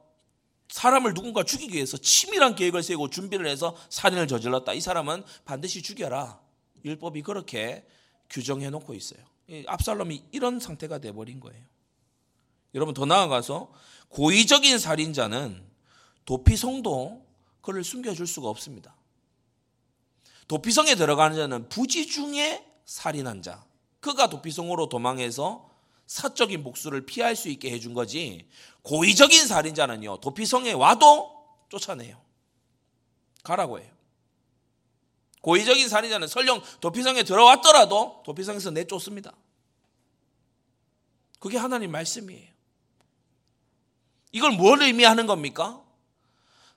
사람을 0.68 1.14
누군가 1.14 1.44
죽이기 1.44 1.76
위해서 1.76 1.98
치밀한 1.98 2.56
계획을 2.56 2.84
세우고 2.84 3.10
준비를 3.10 3.48
해서 3.48 3.76
살인을 3.90 4.28
저질렀다. 4.28 4.74
이 4.74 4.82
사람은 4.82 5.24
반드시 5.46 5.82
죽여라. 5.82 6.42
율법이 6.84 7.22
그렇게 7.22 7.88
규정해 8.30 8.70
놓고 8.70 8.94
있어요. 8.94 9.22
압살롬이 9.68 10.26
이런 10.32 10.60
상태가 10.60 10.98
돼 10.98 11.14
버린 11.14 11.40
거예요. 11.40 11.64
여러분 12.76 12.94
더 12.94 13.06
나아가서 13.06 13.72
고의적인 14.10 14.80
살인자는 14.80 15.64
도피성도 16.26 17.23
그를 17.64 17.84
숨겨줄 17.84 18.28
수가 18.28 18.50
없습니다. 18.50 18.94
도피성에 20.48 20.96
들어가는 20.96 21.36
자는 21.36 21.70
부지 21.70 22.06
중에 22.06 22.64
살인한 22.86 23.42
자. 23.42 23.66
그가 24.02 24.30
도피성으로 24.30 24.90
도망해서 24.90 25.70
사적인 26.06 26.64
복수를 26.64 27.06
피할 27.06 27.36
수 27.36 27.48
있게 27.50 27.72
해준 27.72 27.94
거지. 27.94 28.48
고의적인 28.84 29.48
살인자는요, 29.48 30.20
도피성에 30.20 30.74
와도 30.74 31.48
쫓아내요. 31.70 32.22
가라고 33.44 33.80
해요. 33.80 33.90
고의적인 35.42 35.88
살인자는 35.88 36.28
설령 36.28 36.62
도피성에 36.82 37.24
들어왔더라도 37.24 38.24
도피성에서 38.26 38.72
내쫓습니다. 38.72 39.34
그게 41.40 41.58
하나님 41.58 41.92
말씀이에요. 41.92 42.52
이걸 44.34 44.52
뭘 44.52 44.82
의미하는 44.82 45.28
겁니까? 45.28 45.83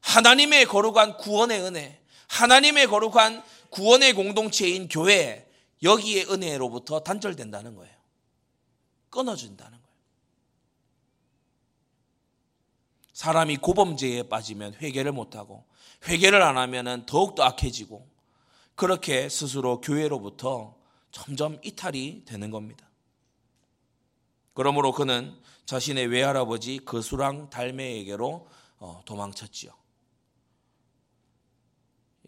하나님의 0.01 0.67
거룩한 0.67 1.17
구원의 1.17 1.61
은혜, 1.63 2.01
하나님의 2.29 2.87
거룩한 2.87 3.43
구원의 3.71 4.15
공동체인 4.15 4.89
교회, 4.89 5.51
여기에 5.83 6.25
은혜로부터 6.25 7.01
단절된다는 7.01 7.75
거예요. 7.75 7.95
끊어진다는 9.11 9.73
거예요. 9.73 9.97
사람이 13.13 13.57
고범죄에 13.59 14.25
빠지면 14.25 14.75
회개를 14.75 15.13
못하고, 15.13 15.65
회개를 16.09 16.43
안 16.43 16.57
하면 16.59 17.07
더욱더 17.07 17.43
악해지고, 17.43 18.07
그렇게 18.75 19.29
스스로 19.29 19.81
교회로부터 19.81 20.77
점점 21.11 21.59
이탈이 21.65 22.25
되는 22.27 22.51
겁니다. 22.51 22.87
그러므로 24.53 24.93
그는 24.93 25.35
자신의 25.65 26.07
외할아버지 26.07 26.79
그수랑 26.79 27.51
달매에게로 27.51 28.49
어, 28.79 29.03
도망쳤지요. 29.07 29.73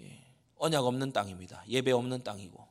예, 0.01 0.25
언약 0.59 0.85
없는 0.85 1.13
땅입니다. 1.13 1.65
예배 1.69 1.93
없는 1.93 2.23
땅이고 2.25 2.69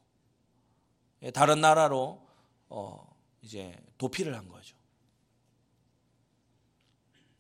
예, 1.24 1.32
다른 1.32 1.62
나라로 1.62 2.22
어, 2.70 3.16
이제 3.42 3.76
도피를 3.98 4.36
한 4.36 4.48
거죠. 4.50 4.76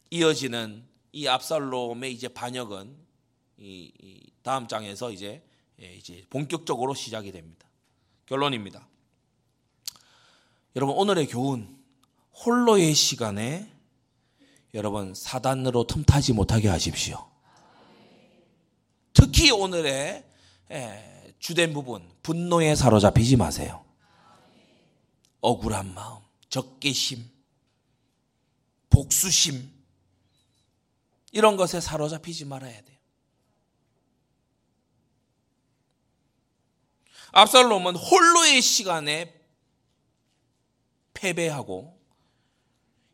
이어지는 0.09 0.87
이 1.11 1.27
압살롬의 1.27 2.13
이제 2.13 2.27
반역은 2.27 2.95
이 3.57 4.31
다음 4.41 4.67
장에서 4.67 5.11
이제 5.11 5.43
예, 5.81 5.93
이제 5.95 6.23
본격적으로 6.29 6.93
시작이 6.93 7.31
됩니다. 7.31 7.67
결론입니다. 8.25 8.87
여러분 10.75 10.95
오늘의 10.95 11.27
교훈 11.27 11.77
홀로의 12.45 12.93
시간에 12.93 13.71
여러분 14.73 15.13
사단으로 15.13 15.85
틈타지 15.87 16.33
못하게 16.33 16.67
하십시오. 16.67 17.29
특히 19.13 19.49
오늘의 19.51 19.91
예, 19.91 20.36
주된 21.39 21.73
부분 21.73 22.09
분노에 22.23 22.75
사로잡히지 22.75 23.37
마세요. 23.37 23.85
억울한 25.41 25.93
마음, 25.93 26.21
적개심, 26.49 27.29
복수심 28.89 29.71
이런 31.31 31.55
것에 31.55 31.79
사로잡히지 31.79 32.45
말아야 32.45 32.81
돼요. 32.81 32.97
압살롬은 37.31 37.95
홀로의 37.95 38.61
시간에 38.61 39.33
패배하고 41.13 41.99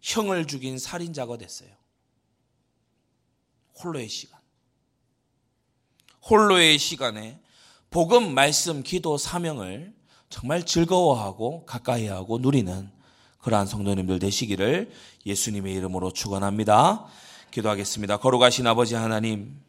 형을 0.02 0.48
죽인 0.48 0.78
살인자가 0.78 1.38
됐어요. 1.38 1.76
홀로의 3.84 4.08
시간. 4.08 4.40
홀로의 6.30 6.78
시간에 6.80 7.43
복음, 7.94 8.34
말씀, 8.34 8.82
기도, 8.82 9.20
사명을 9.20 9.94
정말 10.28 10.66
즐거워하고 10.66 11.64
가까이하고 11.68 12.40
누리는 12.40 12.90
그러한 13.38 13.68
성도님들 13.68 14.18
되시기를 14.18 14.92
예수님의 15.28 15.76
이름으로 15.76 16.12
축원합니다. 16.12 17.06
기도하겠습니다. 17.52 18.18
거룩하신 18.18 18.66
아버지 18.66 18.96
하나님, 18.96 19.62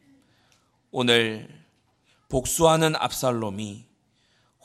오늘 0.89 1.47
복수하는 2.27 2.95
압살롬이 2.95 3.85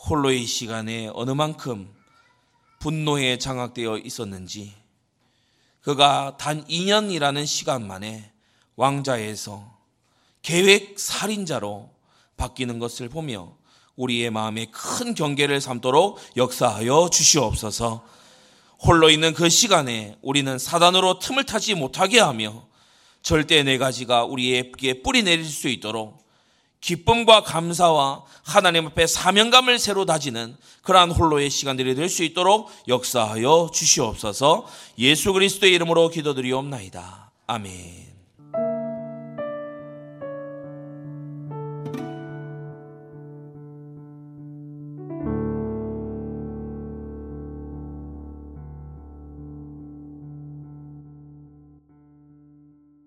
홀로의 0.08 0.46
시간에 0.46 1.10
어느 1.12 1.32
만큼 1.32 1.94
분노에 2.78 3.36
장악되어 3.36 3.98
있었는지 3.98 4.72
그가 5.82 6.38
단 6.38 6.64
2년이라는 6.64 7.44
시간 7.44 7.86
만에 7.86 8.32
왕자에서 8.76 9.70
계획 10.40 10.98
살인자로 10.98 11.99
바뀌는 12.40 12.78
것을 12.78 13.08
보며 13.10 13.52
우리의 13.96 14.30
마음에 14.30 14.66
큰 14.72 15.14
경계를 15.14 15.60
삼도록 15.60 16.18
역사하여 16.36 17.10
주시옵소서. 17.12 18.02
홀로 18.82 19.10
있는 19.10 19.34
그 19.34 19.50
시간에 19.50 20.16
우리는 20.22 20.58
사단으로 20.58 21.18
틈을 21.18 21.44
타지 21.44 21.74
못하게 21.74 22.18
하며 22.18 22.66
절대 23.20 23.62
네 23.62 23.76
가지가 23.76 24.24
우리에게 24.24 25.02
뿌리 25.02 25.22
내릴 25.22 25.44
수 25.44 25.68
있도록 25.68 26.18
기쁨과 26.80 27.42
감사와 27.42 28.24
하나님 28.42 28.86
앞에 28.86 29.06
사명감을 29.06 29.78
새로 29.78 30.06
다지는 30.06 30.56
그러한 30.82 31.10
홀로의 31.10 31.50
시간들이 31.50 31.94
될 31.94 32.08
수 32.08 32.24
있도록 32.24 32.70
역사하여 32.88 33.70
주시옵소서 33.74 34.66
예수 34.98 35.34
그리스도의 35.34 35.74
이름으로 35.74 36.08
기도드리옵나이다. 36.08 37.32
아멘. 37.48 38.09